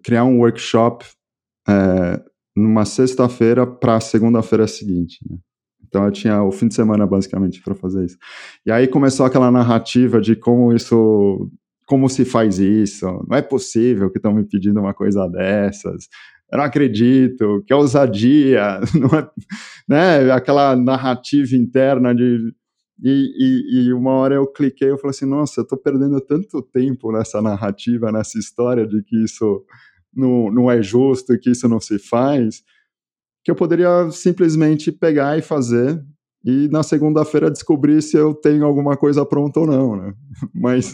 [0.04, 1.06] criar um workshop
[1.68, 2.24] é,
[2.58, 5.20] numa sexta-feira para segunda-feira seguinte.
[5.30, 5.38] Né?
[5.88, 8.18] Então eu tinha o fim de semana basicamente para fazer isso.
[8.66, 11.50] E aí começou aquela narrativa de como isso,
[11.86, 13.06] como se faz isso?
[13.28, 16.08] Não é possível que estão me pedindo uma coisa dessas
[16.52, 19.30] eu não acredito, que ousadia, não é,
[19.88, 20.32] né?
[20.32, 22.54] Aquela narrativa interna de.
[23.04, 26.62] E, e, e, uma hora eu cliquei e falei assim: nossa, eu estou perdendo tanto
[26.62, 29.64] tempo nessa narrativa, nessa história de que isso
[30.14, 32.64] não, não é justo que isso não se faz,
[33.44, 36.04] que eu poderia simplesmente pegar e fazer
[36.44, 40.14] e na segunda-feira descobrir se eu tenho alguma coisa pronta ou não, né?
[40.54, 40.94] Mas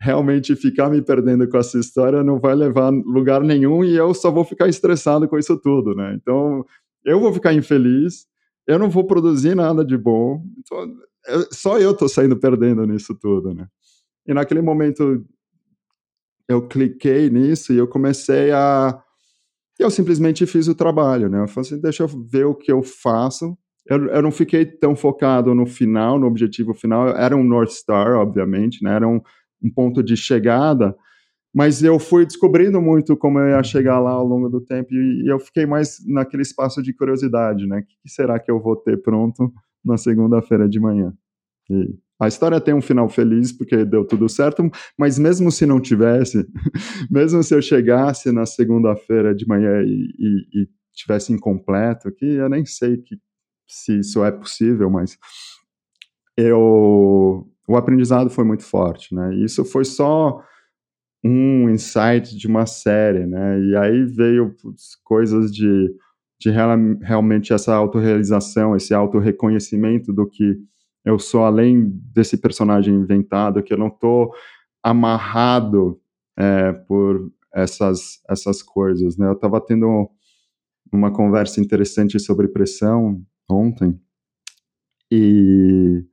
[0.00, 4.30] realmente ficar me perdendo com essa história não vai levar lugar nenhum e eu só
[4.32, 6.16] vou ficar estressado com isso tudo, né?
[6.20, 6.64] Então,
[7.04, 8.26] eu vou ficar infeliz,
[8.66, 10.92] eu não vou produzir nada de bom, então,
[11.28, 13.68] eu, só eu tô saindo perdendo nisso tudo, né?
[14.26, 15.24] E naquele momento
[16.48, 19.02] eu cliquei nisso e eu comecei a
[19.82, 21.40] eu simplesmente fiz o trabalho, né?
[21.40, 23.56] Eu falei assim, deixa eu ver o que eu faço.
[23.86, 27.08] Eu, eu não fiquei tão focado no final, no objetivo final.
[27.08, 28.94] Era um North Star, obviamente, né?
[28.94, 29.20] Era um,
[29.62, 30.94] um ponto de chegada,
[31.54, 35.24] mas eu fui descobrindo muito como eu ia chegar lá ao longo do tempo e,
[35.24, 37.80] e eu fiquei mais naquele espaço de curiosidade, né?
[37.80, 39.52] O que será que eu vou ter pronto
[39.84, 41.12] na segunda-feira de manhã?
[41.70, 45.80] E a história tem um final feliz porque deu tudo certo, mas mesmo se não
[45.80, 46.46] tivesse,
[47.10, 52.48] mesmo se eu chegasse na segunda-feira de manhã e, e, e, tivesse incompleto, que eu
[52.48, 53.16] nem sei que,
[53.66, 55.18] se isso é possível, mas
[56.36, 59.34] eu o aprendizado foi muito forte, né?
[59.36, 60.40] Isso foi só
[61.24, 63.60] um insight de uma série, né?
[63.60, 65.92] E aí veio putz, coisas de,
[66.40, 70.60] de real, realmente essa autorrealização, esse autorreconhecimento do que
[71.04, 74.32] eu sou além desse personagem inventado, que eu não estou
[74.82, 76.00] amarrado
[76.36, 79.26] é, por essas, essas coisas, né?
[79.28, 80.08] Eu estava tendo
[80.92, 83.98] uma conversa interessante sobre pressão ontem
[85.10, 86.04] e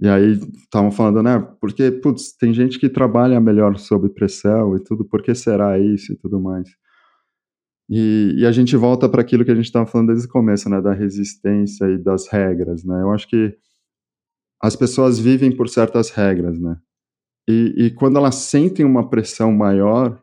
[0.00, 0.32] e aí
[0.62, 1.40] estavam falando, né?
[1.60, 6.12] Porque, putz, tem gente que trabalha melhor sob pressão e tudo, por que será isso
[6.12, 6.68] e tudo mais?
[7.90, 10.68] E, e a gente volta para aquilo que a gente estava falando desde o começo,
[10.68, 10.80] né?
[10.80, 13.02] Da resistência e das regras, né?
[13.02, 13.56] Eu acho que
[14.62, 16.76] as pessoas vivem por certas regras, né?
[17.48, 20.22] E, e quando elas sentem uma pressão maior,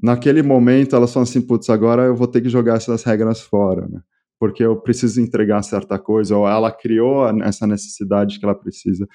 [0.00, 3.88] naquele momento elas falam assim, putz, agora eu vou ter que jogar essas regras fora,
[3.88, 4.00] né?
[4.38, 9.08] porque eu preciso entregar certa coisa, ou ela criou essa necessidade que ela precisa.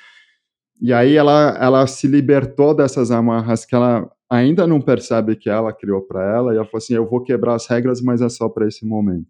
[0.82, 5.72] E aí ela, ela se libertou dessas amarras que ela ainda não percebe que ela
[5.74, 8.50] criou para ela, e ela falou assim: eu vou quebrar as regras, mas é só
[8.50, 9.30] para esse momento.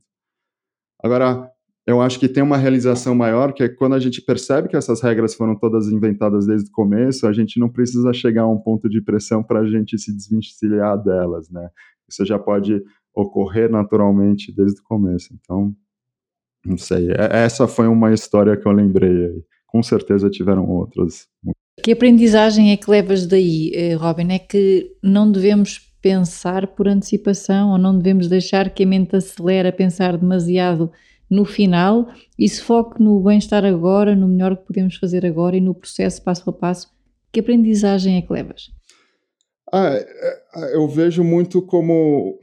[1.03, 1.51] Agora,
[1.85, 5.01] eu acho que tem uma realização maior, que é quando a gente percebe que essas
[5.01, 8.87] regras foram todas inventadas desde o começo, a gente não precisa chegar a um ponto
[8.87, 11.69] de pressão para a gente se desvencilhar delas, né?
[12.07, 12.83] Isso já pode
[13.15, 15.33] ocorrer naturalmente desde o começo.
[15.33, 15.75] Então,
[16.63, 17.09] não sei.
[17.11, 19.43] É, essa foi uma história que eu lembrei.
[19.65, 21.27] Com certeza tiveram outras.
[21.83, 24.31] Que aprendizagem é que levas daí, eh, Robin?
[24.31, 29.67] É que não devemos pensar por antecipação ou não devemos deixar que a mente acelere
[29.67, 30.91] a pensar demasiado
[31.31, 35.61] no final e se foque no bem-estar agora, no melhor que podemos fazer agora e
[35.61, 36.91] no processo passo a passo.
[37.31, 38.69] Que aprendizagem é que levas?
[39.73, 42.37] Ah, é, eu vejo muito como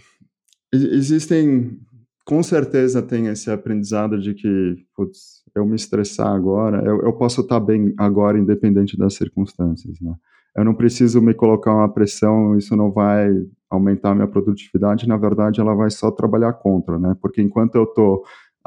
[0.72, 1.78] existem
[2.24, 7.40] com certeza tem esse aprendizado de que, putz, eu me estressar agora, eu, eu posso
[7.40, 10.14] estar bem agora, independente das circunstâncias, né?
[10.54, 13.30] Eu não preciso me colocar uma pressão, isso não vai
[13.70, 17.16] aumentar a minha produtividade, na verdade, ela vai só trabalhar contra, né?
[17.20, 18.22] Porque enquanto eu estou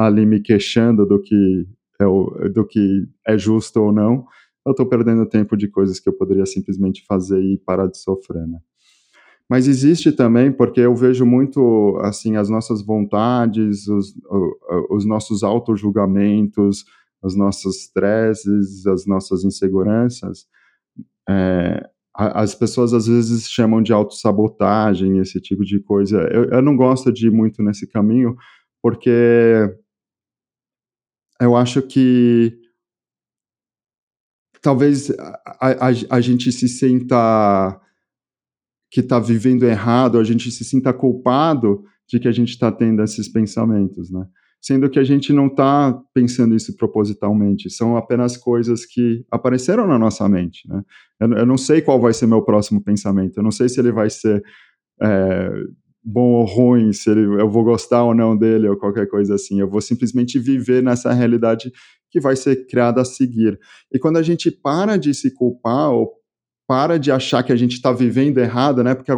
[0.05, 1.67] ali me queixando do que
[1.99, 4.25] é, do que é justo ou não,
[4.65, 8.47] eu estou perdendo tempo de coisas que eu poderia simplesmente fazer e parar de sofrer,
[8.47, 8.59] né?
[9.49, 14.13] Mas existe também, porque eu vejo muito, assim, as nossas vontades, os,
[14.89, 16.85] os nossos auto-julgamentos,
[17.21, 20.45] os nossos stresses, as nossas inseguranças.
[21.29, 21.85] É,
[22.15, 26.21] as pessoas às vezes chamam de autossabotagem, esse tipo de coisa.
[26.31, 28.37] Eu, eu não gosto de ir muito nesse caminho,
[28.81, 29.69] porque
[31.41, 32.55] eu acho que
[34.61, 37.81] talvez a, a, a gente se sinta
[38.91, 43.01] que está vivendo errado, a gente se sinta culpado de que a gente está tendo
[43.01, 44.25] esses pensamentos, né?
[44.61, 49.97] Sendo que a gente não está pensando isso propositalmente, são apenas coisas que apareceram na
[49.97, 50.83] nossa mente, né?
[51.19, 53.91] Eu, eu não sei qual vai ser meu próximo pensamento, eu não sei se ele
[53.91, 54.43] vai ser
[55.01, 55.49] é,
[56.03, 59.59] bom ou ruim, se ele, eu vou gostar ou não dele ou qualquer coisa assim.
[59.59, 61.71] Eu vou simplesmente viver nessa realidade
[62.09, 63.59] que vai ser criada a seguir.
[63.91, 66.11] E quando a gente para de se culpar ou
[66.67, 68.95] para de achar que a gente está vivendo errado, né?
[68.95, 69.11] Porque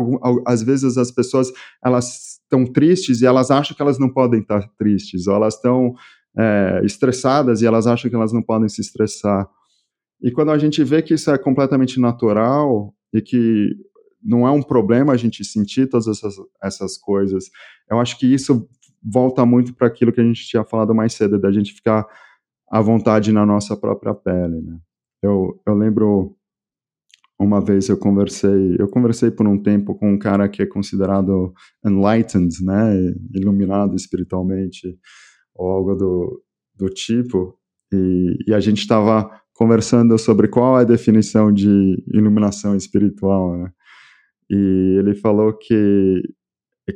[0.45, 1.51] às vezes as pessoas
[1.83, 5.55] elas estão tristes e elas acham que elas não podem estar tá tristes, ou elas
[5.55, 5.93] estão
[6.37, 9.47] é, estressadas e elas acham que elas não podem se estressar.
[10.21, 13.69] E quando a gente vê que isso é completamente natural e que
[14.23, 17.45] não é um problema a gente sentir todas essas, essas coisas.
[17.89, 18.67] Eu acho que isso
[19.03, 22.07] volta muito para aquilo que a gente tinha falado mais cedo, da gente ficar
[22.71, 24.77] à vontade na nossa própria pele, né?
[25.21, 26.35] Eu, eu lembro
[27.39, 31.53] uma vez eu conversei, eu conversei por um tempo com um cara que é considerado
[31.85, 34.97] enlightened, né, iluminado espiritualmente,
[35.55, 36.43] ou algo do,
[36.75, 37.57] do tipo,
[37.93, 43.71] e, e a gente estava conversando sobre qual é a definição de iluminação espiritual, né?
[44.53, 46.21] E ele falou que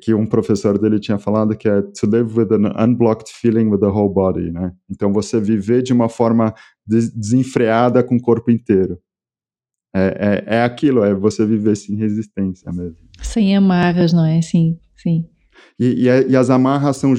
[0.01, 3.79] que um professor dele tinha falado que é to live with an unblocked feeling with
[3.79, 4.73] the whole body, né?
[4.91, 6.53] Então você viver de uma forma
[6.85, 8.99] desenfreada com o corpo inteiro.
[9.95, 12.97] É, é, é aquilo, é você viver sem resistência mesmo.
[13.21, 14.41] Sem amarras, não é?
[14.41, 15.25] Sim, sim.
[15.79, 17.13] E, e, e as amarras são,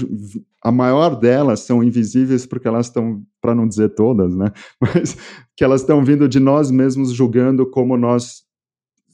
[0.63, 4.53] a maior delas são invisíveis porque elas estão, para não dizer todas, né?
[4.79, 5.17] Mas
[5.57, 8.43] que elas estão vindo de nós mesmos julgando como nós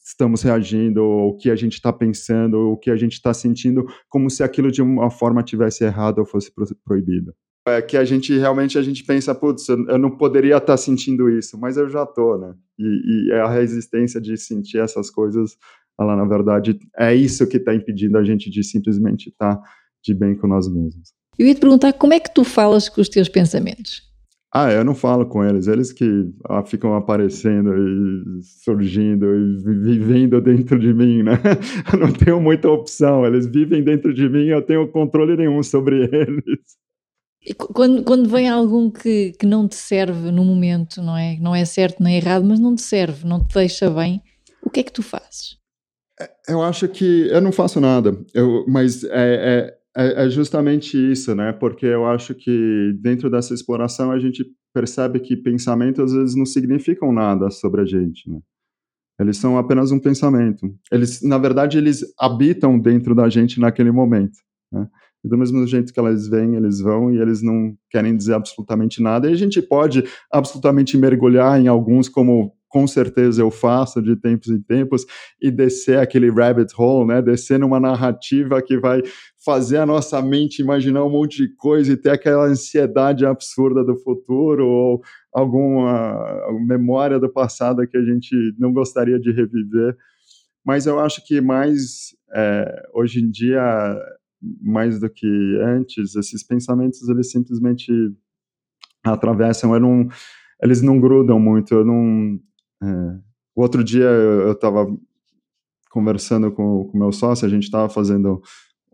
[0.05, 4.29] estamos reagindo, o que a gente está pensando, o que a gente está sentindo, como
[4.29, 6.53] se aquilo de uma forma tivesse errado ou fosse
[6.85, 7.35] proibido.
[7.67, 11.31] É que a gente realmente a gente pensa, putz, eu não poderia estar tá sentindo
[11.31, 12.55] isso, mas eu já tô, né?
[12.79, 15.57] E, e é a resistência de sentir essas coisas,
[15.99, 19.63] ela na verdade é isso que está impedindo a gente de simplesmente estar tá
[20.03, 21.15] de bem com nós mesmos.
[21.39, 24.14] Eu ia te perguntar como é que tu falas com os teus pensamentos?
[24.57, 30.41] Ah, eu não falo com eles, eles que ah, ficam aparecendo e surgindo e vivendo
[30.41, 31.33] dentro de mim, né?
[31.93, 36.05] Eu não tenho muita opção, eles vivem dentro de mim, eu tenho controle nenhum sobre
[36.15, 36.79] eles.
[37.45, 41.37] E quando, quando vem algum que, que não te serve no momento, não é?
[41.41, 44.23] Não é certo nem errado, mas não te serve, não te deixa bem,
[44.63, 45.59] o que é que tu fazes?
[46.21, 50.97] É, eu acho que eu não faço nada, eu, mas é, é é, é, justamente
[50.97, 51.53] isso, né?
[51.53, 56.45] Porque eu acho que dentro dessa exploração a gente percebe que pensamentos às vezes não
[56.45, 58.41] significam nada sobre a gente, né?
[59.21, 60.75] Eles são apenas um pensamento.
[60.91, 64.39] Eles, na verdade, eles habitam dentro da gente naquele momento,
[64.73, 64.89] né?
[65.25, 69.31] Do mesmo jeito que elas vêm, eles vão e eles não querem dizer absolutamente nada.
[69.31, 74.49] E a gente pode absolutamente mergulhar em alguns como com certeza eu faço de tempos
[74.49, 75.07] em tempos,
[75.41, 77.23] e descer aquele rabbit hole, né?
[77.23, 79.01] Descer numa narrativa que vai
[79.45, 83.97] fazer a nossa mente imaginar um monte de coisa e ter aquela ansiedade absurda do
[83.97, 86.17] futuro ou alguma
[86.67, 89.97] memória do passado que a gente não gostaria de reviver.
[90.65, 93.63] Mas eu acho que mais é, hoje em dia,
[94.63, 95.27] mais do que
[95.63, 97.93] antes, esses pensamentos eles simplesmente
[99.05, 99.75] atravessam.
[99.75, 100.09] Eu não,
[100.63, 101.75] eles não grudam muito.
[101.75, 102.41] Eu não
[102.83, 103.19] é.
[103.55, 104.87] O outro dia eu estava
[105.91, 108.43] conversando com o meu sócio, a gente estava fazendo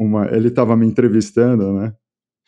[0.00, 0.26] uma.
[0.34, 1.92] Ele estava me entrevistando, né?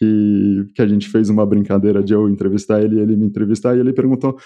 [0.00, 3.76] E que a gente fez uma brincadeira de eu entrevistar ele e ele me entrevistar,
[3.76, 4.36] e ele perguntou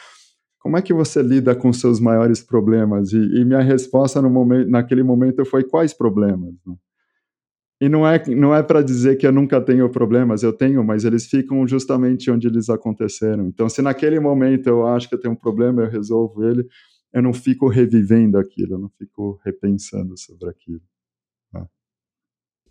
[0.58, 3.12] como é que você lida com seus maiores problemas?
[3.12, 6.54] E, e minha resposta no momento, naquele momento foi quais problemas?
[6.66, 6.74] Né?
[7.80, 11.04] E não é, não é para dizer que eu nunca tenho problemas, eu tenho, mas
[11.04, 13.46] eles ficam justamente onde eles aconteceram.
[13.46, 16.66] Então, se naquele momento eu acho que eu tenho um problema, eu resolvo ele,
[17.12, 20.80] eu não fico revivendo aquilo, eu não fico repensando sobre aquilo.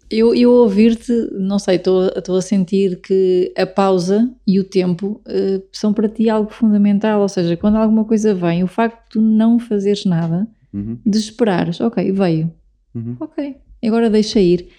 [0.10, 5.64] Eu, eu ouvir-te, não sei, estou a sentir que a pausa e o tempo uh,
[5.72, 9.22] são para ti algo fundamental, ou seja, quando alguma coisa vem, o facto de tu
[9.22, 10.98] não fazeres nada, uhum.
[11.06, 12.52] de esperares, ok, veio,
[12.94, 13.18] uhum.
[13.20, 14.70] ok, agora deixa ir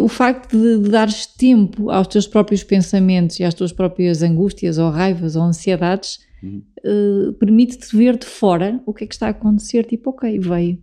[0.00, 4.76] o facto de, de dares tempo aos teus próprios pensamentos e às tuas próprias angústias
[4.76, 6.62] ou raivas ou ansiedades uhum.
[6.84, 9.84] uh, permite-te ver de fora o que é que está a acontecer.
[9.84, 10.82] Tipo, ok, veio.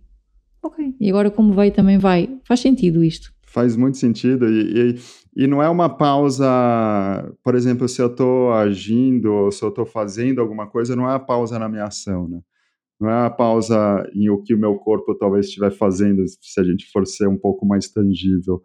[0.62, 0.94] Ok.
[0.98, 2.38] E agora, como vai, também vai.
[2.44, 3.32] Faz sentido isto.
[3.56, 4.46] Faz muito sentido.
[4.50, 4.90] E,
[5.34, 6.44] e, e não é uma pausa,
[7.42, 11.14] por exemplo, se eu estou agindo ou se eu estou fazendo alguma coisa, não é
[11.14, 12.38] a pausa na minha ação, né?
[13.00, 16.64] Não é a pausa em o que o meu corpo talvez estiver fazendo, se a
[16.64, 18.60] gente for ser um pouco mais tangível.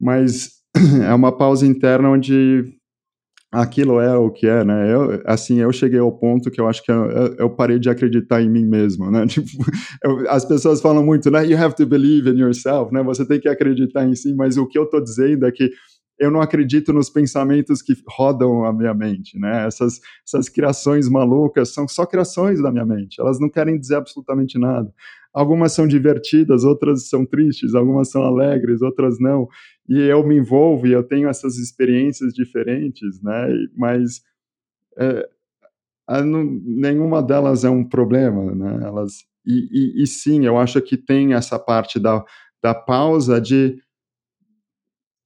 [0.00, 0.62] Mas
[1.04, 2.72] é uma pausa interna onde
[3.54, 4.92] aquilo é o que é, né?
[4.92, 7.06] Eu, assim, eu cheguei ao ponto que eu acho que eu,
[7.38, 9.26] eu parei de acreditar em mim mesmo, né?
[9.34, 9.48] Tipo,
[10.02, 11.46] eu, as pessoas falam muito, né?
[11.46, 13.02] You have to believe in yourself, né?
[13.04, 15.70] Você tem que acreditar em si, mas o que eu tô dizendo é que
[16.18, 19.66] eu não acredito nos pensamentos que rodam a minha mente, né?
[19.66, 24.58] Essas, essas criações malucas são só criações da minha mente, elas não querem dizer absolutamente
[24.58, 24.92] nada.
[25.34, 29.48] Algumas são divertidas, outras são tristes, algumas são alegres, outras não.
[29.88, 33.48] E eu me envolvo e eu tenho essas experiências diferentes, né?
[33.76, 34.22] Mas
[34.96, 35.28] é,
[36.22, 38.86] não, nenhuma delas é um problema, né?
[38.86, 42.24] Elas, e, e, e sim, eu acho que tem essa parte da,
[42.62, 43.78] da pausa de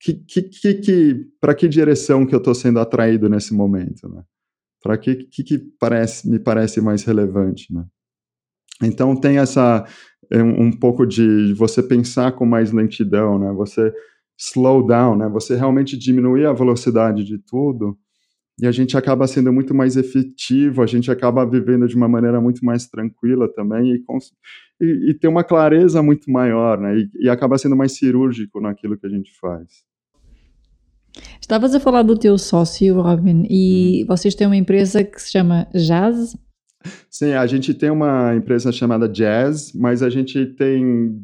[0.00, 4.24] que, que, que, que para que direção que eu estou sendo atraído nesse momento, né?
[4.82, 7.84] Para que, que, que parece, me parece mais relevante, né?
[8.82, 9.84] Então tem essa
[10.30, 13.52] é, um, um pouco de você pensar com mais lentidão, né?
[13.52, 13.92] Você
[14.38, 15.28] slow down, né?
[15.28, 17.98] Você realmente diminuir a velocidade de tudo
[18.60, 22.40] e a gente acaba sendo muito mais efetivo, a gente acaba vivendo de uma maneira
[22.40, 24.04] muito mais tranquila também e,
[24.80, 26.98] e, e ter uma clareza muito maior, né?
[26.98, 29.86] E, e acaba sendo mais cirúrgico naquilo que a gente faz.
[31.40, 34.06] Estavas a falar do teu sócio, Robin, e hum.
[34.08, 36.36] vocês têm uma empresa que se chama Jazz?
[37.10, 41.20] Sim, a gente tem uma empresa chamada Jazz, mas a gente tem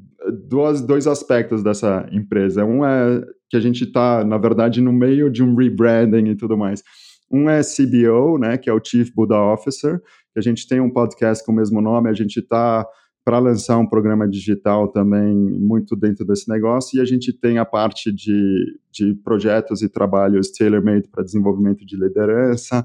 [0.49, 2.65] dois, dois aspectos dessa empresa.
[2.65, 6.57] Um é que a gente está, na verdade, no meio de um rebranding e tudo
[6.57, 6.83] mais.
[7.31, 10.01] Um é CBO, né, que é o Chief Buddha Officer,
[10.33, 12.87] que a gente tem um podcast com o mesmo nome, a gente está
[13.25, 17.65] para lançar um programa digital também muito dentro desse negócio, e a gente tem a
[17.65, 22.85] parte de, de projetos e trabalhos tailor-made para desenvolvimento de liderança,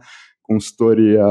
[0.49, 1.23] consultoria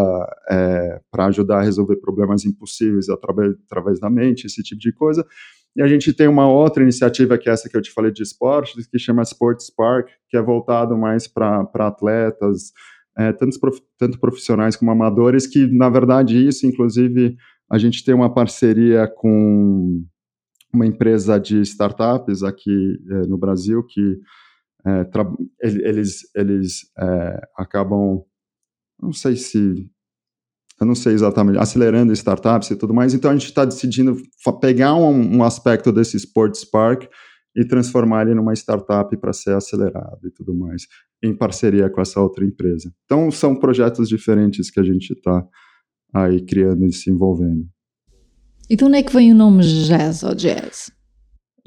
[0.49, 5.27] é, para ajudar a resolver problemas impossíveis através, através da mente, esse tipo de coisa.
[5.75, 8.23] E a gente tem uma outra iniciativa, que é essa que eu te falei de
[8.23, 12.73] esportes, que chama Sports Spark, que é voltado mais para atletas,
[13.19, 17.37] é, tanto, prof, tanto profissionais como amadores, que, na verdade, isso, inclusive,
[17.69, 20.05] a gente tem uma parceria com
[20.73, 24.21] uma empresa de startups aqui é, no Brasil que
[24.87, 25.07] é,
[25.61, 28.23] eles, eles é, acabam,
[29.01, 29.89] não sei se,
[30.81, 33.15] eu não sei exatamente, acelerando startups e tudo mais.
[33.15, 34.17] Então a gente está decidindo
[34.61, 37.05] pegar um, um, aspecto desse Sports Park
[37.57, 40.87] e transformar ele numa startup para ser acelerado e tudo mais,
[41.23, 42.93] em parceria com essa outra empresa.
[43.05, 45.45] Então são projetos diferentes que a gente está
[46.15, 47.67] aí criando e se envolvendo.
[48.71, 50.93] E de onde é que vem o nome jazz ou jazz?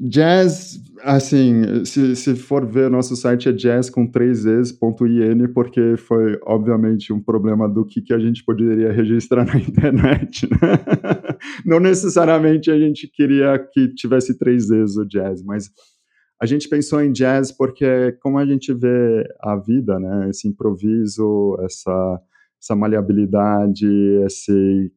[0.04, 6.36] Jazz, assim, se, se for ver, nosso site é jazz com três .in, porque foi,
[6.44, 10.48] obviamente, um problema do que, que a gente poderia registrar na internet.
[10.50, 10.58] Né?
[11.64, 15.70] Não necessariamente a gente queria que tivesse três vezes o jazz, mas
[16.40, 21.56] a gente pensou em jazz porque como a gente vê a vida, né, esse improviso,
[21.60, 22.20] essa,
[22.60, 23.86] essa maleabilidade,
[24.26, 24.90] esse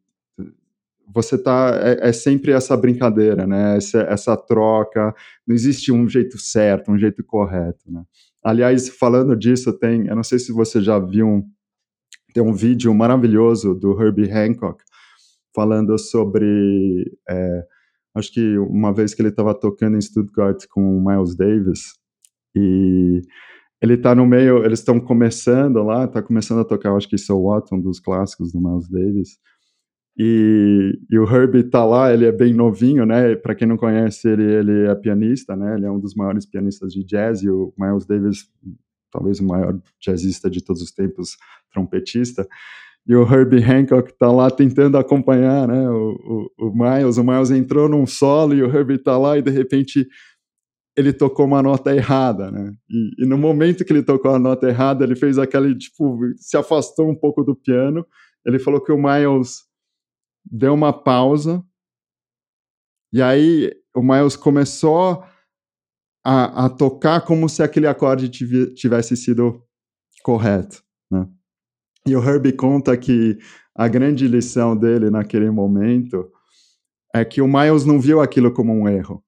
[1.14, 3.78] você tá é, é, sempre essa brincadeira, né?
[3.78, 5.14] Essa, essa, troca,
[5.48, 8.04] não existe um jeito certo, um jeito correto, né?
[8.44, 11.44] Aliás, falando disso, tem, eu não sei se você já viu um,
[12.34, 14.84] tem um vídeo maravilhoso do Herbie Hancock
[15.56, 17.64] falando sobre, é,
[18.14, 21.94] acho que uma vez que ele estava tocando em Stuttgart com o Miles Davis
[22.56, 23.22] e
[23.82, 27.38] ele está no meio, eles estão começando lá, está começando a tocar, acho que So
[27.38, 29.40] What, um dos clássicos do Miles Davis.
[30.18, 33.36] E, e, o Herbie tá lá, ele é bem novinho, né?
[33.36, 35.76] Para quem não conhece, ele, ele é pianista, né?
[35.76, 38.50] Ele é um dos maiores pianistas de jazz e o Miles Davis,
[39.12, 41.36] talvez o maior jazzista de todos os tempos,
[41.70, 42.48] trompetista.
[43.08, 45.90] E o Herbie Hancock tá lá tentando acompanhar, né?
[45.90, 49.42] O, o, o Miles, o Miles entrou num solo e o Herbie tá lá e
[49.42, 50.08] de repente
[50.98, 52.74] ele tocou uma nota errada, né?
[52.90, 56.56] E, e no momento que ele tocou a nota errada, ele fez aquele tipo, se
[56.56, 58.06] afastou um pouco do piano.
[58.46, 59.66] Ele falou que o Miles
[60.46, 61.66] deu uma pausa,
[63.12, 65.24] e aí o Miles começou
[66.24, 69.64] a, a tocar como se aquele acorde tivesse sido
[70.24, 71.28] correto, né?
[72.08, 73.38] E o Herbie conta que
[73.76, 76.30] a grande lição dele naquele momento
[77.14, 79.24] é que o Miles não viu aquilo como um erro.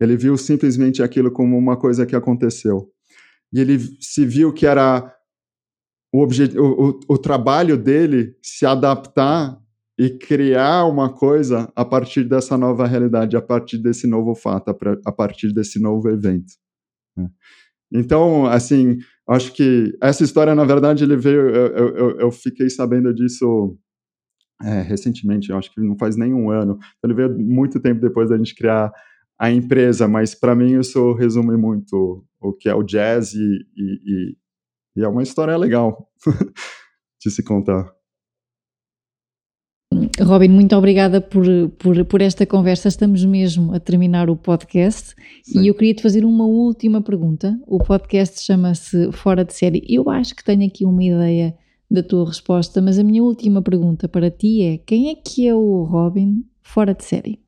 [0.00, 2.90] Ele viu simplesmente aquilo como uma coisa que aconteceu.
[3.52, 5.14] E ele se viu que era
[6.12, 9.60] o, o, o, o trabalho dele se adaptar
[9.98, 15.12] e criar uma coisa a partir dessa nova realidade, a partir desse novo fato, a
[15.12, 16.52] partir desse novo evento.
[17.16, 17.28] Né?
[17.92, 21.48] Então, assim, acho que essa história, na verdade, ele veio.
[21.48, 23.78] Eu, eu, eu fiquei sabendo disso
[24.62, 26.78] é, recentemente, acho que não faz nem um ano.
[26.98, 28.92] Então, ele veio muito tempo depois da gente criar
[29.38, 34.00] a empresa, mas para mim isso resume muito o que é o jazz e, e,
[34.06, 34.36] e,
[34.96, 36.08] e é uma história legal
[37.20, 37.90] de se contar.
[40.20, 41.44] Robin, muito obrigada por,
[41.78, 42.88] por, por esta conversa.
[42.88, 45.62] Estamos mesmo a terminar o podcast Sim.
[45.62, 47.58] e eu queria te fazer uma última pergunta.
[47.66, 49.84] O podcast chama-se Fora de Série.
[49.88, 51.56] Eu acho que tenho aqui uma ideia
[51.90, 55.54] da tua resposta, mas a minha última pergunta para ti é: quem é que é
[55.54, 57.40] o Robin fora de série?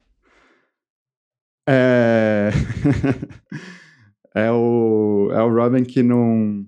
[1.69, 2.51] É,
[4.35, 6.65] é, o, é o Robin que não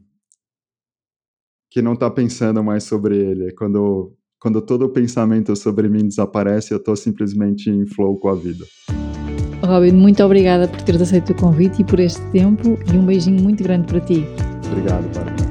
[1.70, 3.52] que não tá pensando mais sobre ele.
[3.52, 8.34] Quando quando todo o pensamento sobre mim desaparece, eu estou simplesmente em flow com a
[8.34, 8.64] vida.
[9.62, 13.43] Robin, muito obrigada por teres aceito o convite e por este tempo e um beijinho
[13.43, 14.24] muito grande para ti.
[14.70, 15.47] Obrigado, Bárbara.